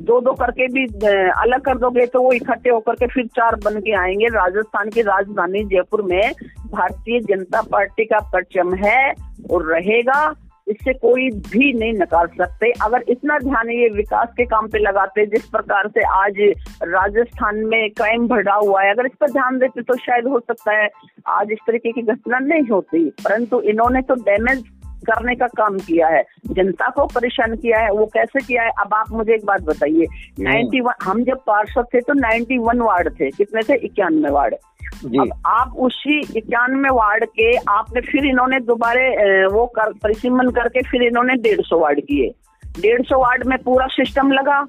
दो 0.02 0.20
दो 0.20 0.32
करके 0.32 0.66
भी 0.66 0.84
अलग 1.42 1.60
कर 1.60 1.78
दोगे 1.78 2.06
तो 2.06 2.22
वो 2.22 2.32
इकट्ठे 2.32 2.70
होकर 2.70 2.94
के 2.94 3.06
फिर 3.06 3.26
चार 3.36 3.56
बन 3.64 3.80
के 3.80 3.94
आएँगे। 3.96 4.26
राजस्थान 4.34 4.90
की 4.90 5.02
राजधानी 5.02 5.64
जयपुर 5.66 6.02
में 6.02 6.32
भारतीय 6.72 7.20
जनता 7.28 7.62
पार्टी 7.72 8.04
का 8.04 8.18
परचम 8.32 8.74
है 8.76 9.12
और 9.50 9.72
रहेगा। 9.72 10.34
इससे 10.66 10.92
कोई 10.92 11.28
भी 11.42 11.72
नहीं 11.72 11.92
नकार 11.92 12.26
सकते। 12.38 12.70
अगर 12.84 13.04
इतना 13.08 13.38
ध्यान 13.38 13.70
ये 13.70 13.88
विकास 13.88 14.32
के 14.36 14.44
काम 14.44 14.66
पे 14.68 14.78
लगाते, 14.78 15.24
जिस 15.26 15.46
प्रकार 15.48 15.88
से 15.88 16.00
आज 16.06 16.40
राजस्थान 16.84 17.64
में 17.66 17.90
क्राइम 17.90 18.26
बढ़ा 18.28 18.54
हुआ 18.54 18.82
है, 18.82 18.90
अगर 18.90 19.06
इस 19.06 19.12
पर 19.20 19.30
ध्यान 19.30 19.58
देते 19.58 19.82
तो 19.82 19.96
शायद 19.96 20.26
हो 20.26 20.40
सकता 20.40 20.72
है। 20.72 20.88
आज 21.28 21.52
इस 21.52 21.58
तरीके 21.66 21.92
की 21.92 22.02
घटना 22.02 22.38
नहीं 22.38 22.68
होती, 22.70 23.04
परंतु 23.24 23.60
इन्होंने 23.62 24.02
तो 24.02 24.14
डैमेज 24.22 24.62
करने 25.06 25.34
का 25.34 25.46
काम 25.56 25.76
किया 25.78 26.08
है। 26.08 26.22
जनता 26.46 26.88
को 26.88 27.06
परेशान 27.06 27.56
किया 27.56 27.78
है 27.80 27.90
वो 27.92 28.06
कैसे 28.06 28.40
किया 28.40 28.62
है? 28.62 28.70
अब 28.80 28.94
आप 28.94 29.10
मुझे 29.12 29.34
एक 29.34 29.44
बात 29.44 29.62
बताइए। 29.62 30.06
नाइन्टी 30.40 30.80
वन 30.80 31.04
हम 31.04 31.22
जब 31.24 31.42
पार्षद 31.46 31.86
थे 31.94 32.00
तो 32.00 32.12
नाइन्टी 32.12 32.58
वन 32.58 32.80
वार्ड 32.80 33.12
थे। 33.20 33.30
कितने 33.30 33.62
थे? 33.62 33.76
इक्यानवे 33.76 34.30
वार्ड। 34.30 34.54
अब 34.54 35.30
आप 35.46 35.74
उसी 35.78 36.18
इक्यानवे 36.36 36.90
वार्ड 36.92 37.24
के 37.30 37.54
आपने 37.68 38.00
फिर 38.00 38.26
इन्होंने 38.26 38.60
दोबारे 38.60 39.08
वो 39.46 39.66
कर 39.76 39.92
परिसीमन 40.02 40.50
करके 40.50 40.82
फिर 40.82 41.02
इन्होंने 41.02 41.34
डेढ़ 41.42 41.60
सौ 41.60 41.78
वार्ड 41.78 42.00
किए। 42.00 42.32
डेढ़ 42.80 43.02
सौ 43.02 43.18
वार्ड 43.18 43.46
में 43.46 43.56
पूरा 43.58 43.86
सिस्टम 43.86 44.32
लगा। 44.32 44.60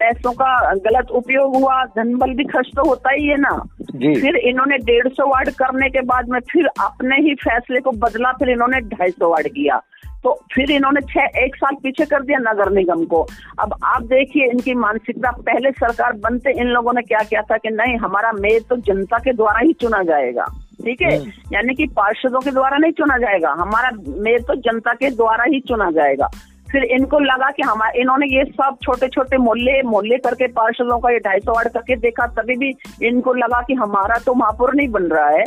पैसों 0.00 0.32
का 0.32 0.74
गलत 0.74 1.10
उपयोग 1.10 1.56
हुआ 1.56 1.82
धनबल 1.96 2.34
भी 2.34 2.44
खर्च 2.44 2.70
तो 2.76 2.88
होता 2.88 3.12
ही 3.12 3.26
है 3.26 3.36
ना। 3.36 3.56
फिर 3.92 4.36
इन्होंने 4.36 4.78
डेढ़ 4.78 5.08
सौ 5.08 5.26
वार्ड 5.26 5.50
करने 5.50 5.88
के 5.90 6.00
बाद 6.04 6.28
में 6.28 6.38
फिर 6.50 6.66
अपने 6.66 7.16
ही 7.16 7.34
फैसले 7.34 7.80
को 7.80 7.90
बदला 7.98 8.32
फिर 8.32 8.50
इन्होंने 8.50 8.80
ढाई 8.88 9.10
सौ 9.10 9.30
वार्ड 9.30 9.48
किया। 9.48 9.80
तो 10.24 10.32
फिर 10.54 10.70
इन्होंने 10.70 11.00
छह 11.00 11.38
एक 11.38 11.56
साल 11.56 11.74
पीछे 11.82 12.04
कर 12.04 12.22
दिया 12.22 12.38
नगर 12.42 12.70
निगम 12.72 13.04
को। 13.04 13.20
अब 13.58 13.74
आप 13.84 14.02
देखिए 14.02 14.46
इनकी 14.46 14.74
मानसिकता 14.74 15.30
पहले 15.40 15.70
सरकार 15.70 16.12
बनते 16.12 16.52
इन 16.60 16.66
लोगों 16.66 16.92
ने 16.92 17.02
क्या 17.02 17.18
किया 17.18 17.42
था 17.42 17.56
कि 17.56 17.70
नहीं 17.70 17.96
हमारा 17.96 18.32
मेयर 18.32 18.62
तो 18.68 18.76
जनता 18.86 19.18
के 19.18 19.32
द्वारा 19.32 19.60
ही 19.60 19.72
चुना 19.72 20.02
जाएगा। 20.02 20.44
ठीक 20.84 21.02
है? 21.02 21.16
हम्म। 21.18 21.54
यानी 21.54 21.74
कि 21.74 21.86
पार्षदों 21.86 22.40
के 22.40 22.50
द्वारा 22.50 22.76
नहीं 22.76 22.92
चुना 22.92 23.16
जाएगा 23.18 23.50
हमारा 23.50 23.90
मेयर 24.20 24.40
तो 24.40 24.54
जनता 24.62 24.92
के 24.92 25.10
द्वारा 25.10 25.44
ही 25.44 25.60
चुना 25.60 25.90
जाएगा। 25.90 26.28
फिर 26.72 26.84
इनको 26.84 27.18
लगा 27.20 27.50
कि 27.50 27.62
हमारे 27.62 28.00
इन्होंने 28.00 28.26
ये 28.26 28.44
सब 28.46 28.76
छोटे 28.82 29.08
छोटे 29.08 29.36
मोहल्ले 29.38 29.80
मोहल्ले 29.82 30.16
करके 30.18 30.46
पार्षदों 30.52 30.98
का 30.98 31.10
ये 31.10 31.18
ढाई 31.18 31.40
सौ 31.40 31.52
वार्ड 31.52 31.68
करके 31.72 31.96
देखा 31.96 32.26
तभी 32.36 32.56
भी 32.56 32.72
इनको 33.06 33.34
लगा 33.34 33.60
कि 33.62 33.74
हमारा 33.74 34.18
तो 34.26 34.34
महापुर 34.34 34.74
नहीं 34.74 34.88
बन 34.88 35.04
रहा 35.12 35.28
है। 35.28 35.44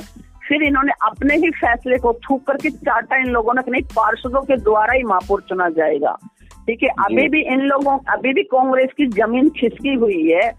फिर 0.48 0.64
इन्होंने 0.64 0.92
अपने 1.06 1.36
ही 1.36 1.50
फैसले 1.52 1.98
को 1.98 2.14
थूक 2.24 2.46
करके 2.48 2.70
चाटा 2.70 3.18
इन 3.18 3.28
लोगों 3.30 3.54
ने 3.54 3.62
कि 3.62 3.72
नहीं 3.72 3.84
पार्षदों 3.96 4.42
के 4.42 4.56
द्वारा 4.60 4.94
ही 4.94 5.04
महापुर 5.04 5.42
चुना 5.50 5.70
जाएगा। 5.70 6.18
ठीक 6.68 6.84
है 6.84 6.90
अभी 7.00 7.28
भी 7.28 7.42
इन 7.54 7.62
लोगों 7.68 7.98
अभी 8.14 8.34
भी 8.34 8.44
कांग्रेस 8.54 8.90
की 8.98 9.06
ज़मीन 9.14 9.50
खिसकी 9.60 9.94
हुई 9.96 10.22
है। 10.32 10.50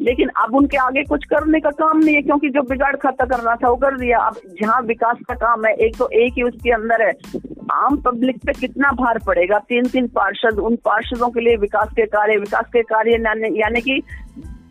लेकिन 0.00 0.28
अब 0.38 0.54
उनके 0.56 0.76
आगे 0.78 1.02
कुछ 1.04 1.24
करने 1.24 1.60
का 1.60 1.70
काम 1.78 1.98
नहीं 1.98 2.14
है 2.14 2.22
क्योंकि 2.22 2.48
जो 2.48 2.62
बिगाड़ 2.64 2.94
खत्म 2.96 3.26
करना 3.26 3.54
था 3.54 3.68
वो 3.68 3.76
कर 3.76 3.96
दिया। 3.98 4.18
अब 4.20 4.36
जहाँ 4.60 4.80
विकास 4.82 5.16
का 5.28 5.34
काम 5.36 5.66
है 5.66 5.72
एक 5.76 5.96
तो 5.98 6.08
एक 6.16 6.32
ही 6.32 6.42
उसके 6.42 6.72
अंदर 6.72 7.02
है। 7.02 7.12
आम 7.74 7.96
पब्लिक 8.02 8.36
पे 8.46 8.52
कितना 8.52 8.90
भार 8.94 9.18
पड़ेगा? 9.26 9.58
तीन 9.58 9.88
तीन 9.88 10.06
पार्षद 10.10 10.58
उन 10.60 10.76
पार्षदों 10.84 11.28
के 11.28 11.40
लिए 11.40 11.56
विकास 11.58 11.92
के 11.92 12.06
कार्य 12.08 12.36
विकास 12.38 12.66
के 12.72 12.82
कार्य 12.84 13.10
यानी 13.58 13.80
कि 13.80 14.00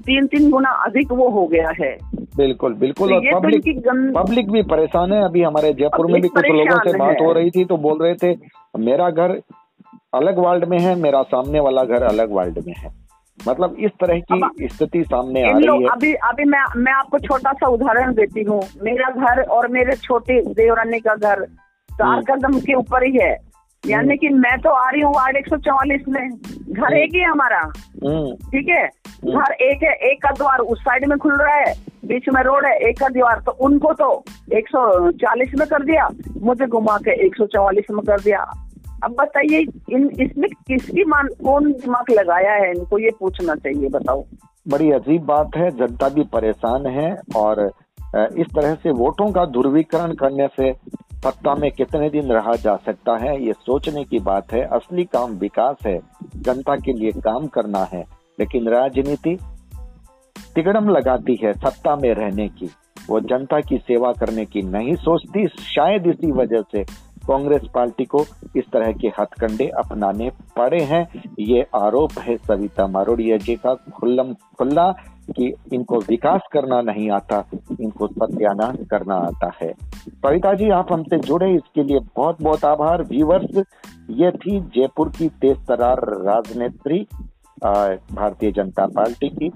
तीन 0.05 0.27
तीन 0.27 0.49
गुना 0.51 0.69
अधिक 0.83 1.11
वो 1.11 1.29
हो 1.29 1.45
गया 1.47 1.69
है। 1.79 1.91
बिल्कुल 2.37 2.73
बिल्कुल। 2.75 3.09
तो 3.09 3.15
और 3.15 3.39
पब्लिक 3.39 3.63
तो 3.79 3.93
पब्लिक 4.13 4.51
भी 4.51 4.61
परेशान 4.65 5.13
है। 5.13 5.23
अभी 5.23 5.41
हमारे 5.43 5.73
जयपुर 5.73 6.11
में 6.11 6.21
भी 6.21 6.27
कुछ 6.27 6.45
लोगों 6.45 6.79
से 6.83 6.97
बात 6.97 7.17
हो। 7.21 7.31
रही 7.33 7.49
थी 7.49 7.65
तो 7.65 7.77
बोल 7.79 8.03
रहे 8.03 8.13
थे 8.15 8.35
मेरा 8.79 9.09
घर 9.09 9.39
अलग 10.13 10.39
वार्ड 10.39 10.65
में 10.65 10.79
है 10.79 10.95
मेरा 11.01 11.21
सामने 11.25 11.59
वाला 11.59 11.83
घर 11.83 12.03
अलग 12.05 12.31
वार्ड 12.31 12.59
में 12.67 12.73
है। 12.77 12.89
मतलब 13.47 13.76
इस 13.80 13.91
तरह 14.02 14.19
की 14.32 14.67
स्थिति 14.67 15.04
सामने 15.04 15.41
आ 15.50 15.58
रही 15.58 15.84
है। 15.84 15.89
अभी 15.89 16.13
अभी 16.30 16.45
मैं 16.45 16.63
मैं 16.78 16.93
आपको 16.93 17.19
छोटा 17.19 17.52
सा 17.54 17.67
उदाहरण 17.67 18.13
देती 18.13 18.43
हूँ। 18.43 18.62
मेरा 18.84 19.10
घर 19.10 19.41
और 19.43 19.67
मेरे 19.67 19.95
छोटे 19.95 20.41
देवरानी 20.54 21.00
का 21.00 21.15
घर 21.15 21.45
चार 21.89 22.08
हम्म। 22.08 22.21
कदम 22.21 22.60
के 22.60 22.73
ऊपर 22.73 23.04
ही 23.04 23.17
है। 23.17 23.36
यानी 23.84 24.15
कि 24.17 24.30
मैं 24.30 24.58
तो 24.62 24.69
आ 24.69 24.89
रही 24.89 25.02
हूँ 25.02 25.13
वार्ड 25.13 25.38
एक 25.38 25.47
सौ 25.47 25.58
चौवालीस 25.58 26.08
में। 26.08 26.30
घर 26.30 26.84
हम्म। 26.84 26.97
एक 26.97 27.15
ही 27.15 27.21
हमारा। 27.21 27.60
हम्म। 27.60 28.36
ठीक 28.52 28.69
है? 28.69 28.86
घर 29.26 29.54
एक 29.54 29.84
है 29.84 29.93
एक 30.12 30.21
का 30.23 30.32
द्वार 30.32 30.60
उस 30.60 30.82
साइड 30.82 31.08
में 31.08 31.17
खुल 31.17 31.36
रहा 31.36 31.56
है 31.56 31.73
बीच 32.06 32.30
में 32.34 32.41
रोड 32.43 32.65
है 32.65 32.76
एक 32.89 33.00
का 33.00 33.08
दीवार। 33.10 33.41
तो 33.45 33.52
उनको 33.65 33.93
तो 33.93 34.23
एक 34.54 34.67
सौ 34.67 35.12
चालीस 35.12 35.54
में 35.60 35.67
कर 35.67 35.84
दिया 35.84 36.08
मुझे 36.41 36.65
घुमा 36.65 36.97
के 36.97 37.26
एक 37.26 37.36
सौ 37.36 37.45
चौवालीस 37.45 37.86
में 37.91 38.02
कर 38.06 38.19
दिया। 38.19 38.45
अब 39.03 39.12
बताइए, 39.12 39.60
इन, 39.89 40.10
इसमें 40.19 40.49
किसकी 40.67 41.03
मान, 41.03 41.27
कौन 41.43 41.71
दिमाग 41.71 42.12
लगाया 42.12 42.53
है? 42.53 42.69
इनको 42.71 42.99
ये 42.99 43.12
पूछना 43.19 43.55
चाहिए, 43.55 43.89
बताओ। 43.89 44.23
बड़ी 44.67 44.91
अजीब 44.91 45.25
बात 45.25 45.55
है, 45.55 45.69
जनता 45.71 46.10
भी 46.10 46.23
परेशान 46.23 46.86
है 46.88 47.12
और 47.36 47.69
इस 48.38 48.47
तरह 48.47 48.73
से 48.73 48.91
वोटों 48.93 49.31
का 49.31 49.45
ध्रुवीकरण 49.45 50.13
करने 50.13 50.47
से 50.47 50.71
सत्ता 51.23 51.53
में 51.55 51.69
कितने 51.71 52.10
दिन 52.10 52.31
रहा 52.31 52.55
जा 52.55 52.75
सकता 52.75 53.15
है, 53.17 53.45
ये 53.45 53.53
सोचने 53.55 54.03
की 54.03 54.19
बात 54.19 54.53
है। 54.53 54.62
असली 54.67 55.03
काम 55.05 55.31
विकास 55.38 55.75
है, 55.86 55.97
जनता 56.36 56.75
के 56.75 56.93
लिए 56.93 57.12
काम 57.21 57.47
करना 57.47 57.83
है, 57.93 58.03
लेकिन 58.39 58.67
राजनीति 58.69 59.38
तिगड़म 60.55 60.89
लगाती 60.89 61.39
है 61.43 61.53
सत्ता 61.55 61.95
में 61.95 62.13
रहने 62.13 62.47
की। 62.49 62.69
वो 63.10 63.19
जनता 63.21 63.60
की 63.60 63.77
सेवा 63.77 64.12
करने 64.12 64.45
की 64.45 64.62
नहीं 64.62 64.95
सोचती, 64.97 65.47
शायद 65.47 66.07
इसी 66.07 66.31
वजह 66.31 66.62
से 66.71 66.83
कांग्रेस 67.27 67.67
पार्टी 67.73 68.05
को 68.05 68.23
इस 68.55 68.63
तरह 68.73 68.91
के 68.93 69.07
हथकंडे 69.19 69.67
अपनाने 69.79 70.29
पड़े 70.57 70.81
हैं। 70.83 71.05
ये 71.39 71.65
आरोप 71.75 72.19
है 72.19 72.37
सविता 72.37 72.87
मारोड़िया 72.87 73.37
जी 73.37 73.55
का। 73.57 73.73
खुल्लम 73.95 74.33
खुल्ला 74.57 74.91
कि 75.29 75.53
इनको 75.73 75.97
विकास 75.99 76.41
करना 76.51 76.81
नहीं 76.81 77.09
आता, 77.11 77.43
इनको 77.81 78.07
सत्यानाश 78.07 78.75
करना 78.91 79.15
आता 79.23 79.51
है। 79.61 79.71
सविता 79.71 80.53
जी, 80.53 80.69
आप 80.71 80.91
हमसे 80.91 81.17
जुड़े, 81.19 81.53
इसके 81.55 81.83
लिए 81.83 81.99
बहुत 82.15 82.41
बहुत 82.41 82.65
आभार। 82.65 83.03
व्यूवर्स 83.03 83.63
ये 84.11 84.31
थी 84.33 84.59
जयपुर 84.75 85.09
की 85.09 85.27
तेज 85.41 85.65
तरार 85.67 86.03
राजनेत्री 86.21 87.05
भारतीय 87.59 88.51
जनता 88.51 88.85
पार्टी 88.87 89.29
की 89.29 89.47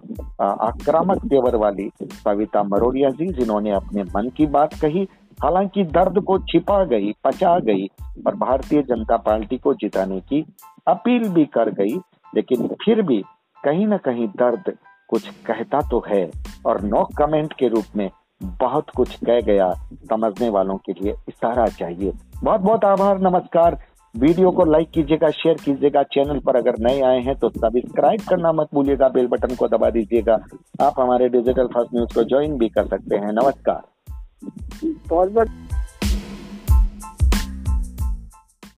आक्रामक 0.41 1.25
तेवर 1.25 1.55
वाली 1.55 1.89
सविता 2.03 2.63
मरोड़िया 2.65 3.09
जी, 3.11 3.27
जिन्होंने 3.29 3.71
अपने 3.71 4.03
मन 4.05 4.29
की 4.37 4.45
बात 4.49 4.73
कही। 4.75 5.07
हालाँकि 5.43 5.83
दर्द 5.83 6.19
को 6.19 6.37
छिपा 6.39 6.83
गई, 6.85 7.11
पचा 7.23 7.57
गई 7.59 7.85
और 8.27 8.35
भारतीय 8.35 8.81
जनता 8.81 9.17
पार्टी 9.17 9.57
को 9.57 9.73
जिताने 9.73 10.19
की 10.19 10.45
अपील 10.87 11.27
भी 11.29 11.45
कर 11.45 11.69
गई, 11.71 11.95
लेकिन 12.35 12.67
फिर 12.83 13.01
भी 13.01 13.21
कहीं 13.63 13.87
ना 13.87 13.97
कहीं 13.97 14.27
दर्द 14.27 14.73
कुछ 15.09 15.27
कहता 15.45 15.79
तो 15.89 16.03
है 16.07 16.29
और 16.65 16.81
नो 16.81 17.03
कमेंट 17.17 17.53
के 17.53 17.67
रूप 17.67 17.95
में 17.95 18.09
बहुत 18.41 18.89
कुछ 18.89 19.15
कह 19.15 19.39
गया 19.41 19.71
समझने 20.09 20.49
वालों 20.49 20.77
के 20.77 20.91
लिए 20.91 21.13
इशारा 21.29 21.65
चाहिए। 21.67 22.11
बहुत 22.43 22.61
बहुत 22.61 22.85
आभार, 22.85 23.19
नमस्कार। 23.19 23.77
वीडियो 24.15 24.51
को 24.51 24.65
लाइक 24.65 24.89
कीजिएगा 24.89 25.29
शेयर 25.31 25.55
कीजिएगा 25.55 26.03
चैनल 26.03 26.39
पर 26.39 26.55
अगर 26.55 26.79
नए 26.79 27.01
आए 27.01 27.19
हैं 27.19 27.35
तो 27.35 27.49
सब्सक्राइब 27.49 28.21
करना 28.29 28.51
मत 28.51 28.67
भूलिएगा 28.73 29.09
बेल 29.09 29.27
बटन 29.27 29.55
को 29.55 29.67
दबा 29.67 29.89
दीजिएगा। 29.89 30.37
आप 30.81 30.99
हमारे 30.99 31.29
डिजिटल 31.29 31.67
फ़र्स्ट 31.67 31.93
न्यूज़ 31.95 32.13
को 32.15 32.23
ज्वाइन 32.23 32.57
भी 32.57 32.69
कर 32.69 32.87
सकते 32.87 33.15
हैं। 33.15 33.31
नमस्कार। 33.33 33.81
बहुत 34.43 35.31
बहुत 35.31 35.47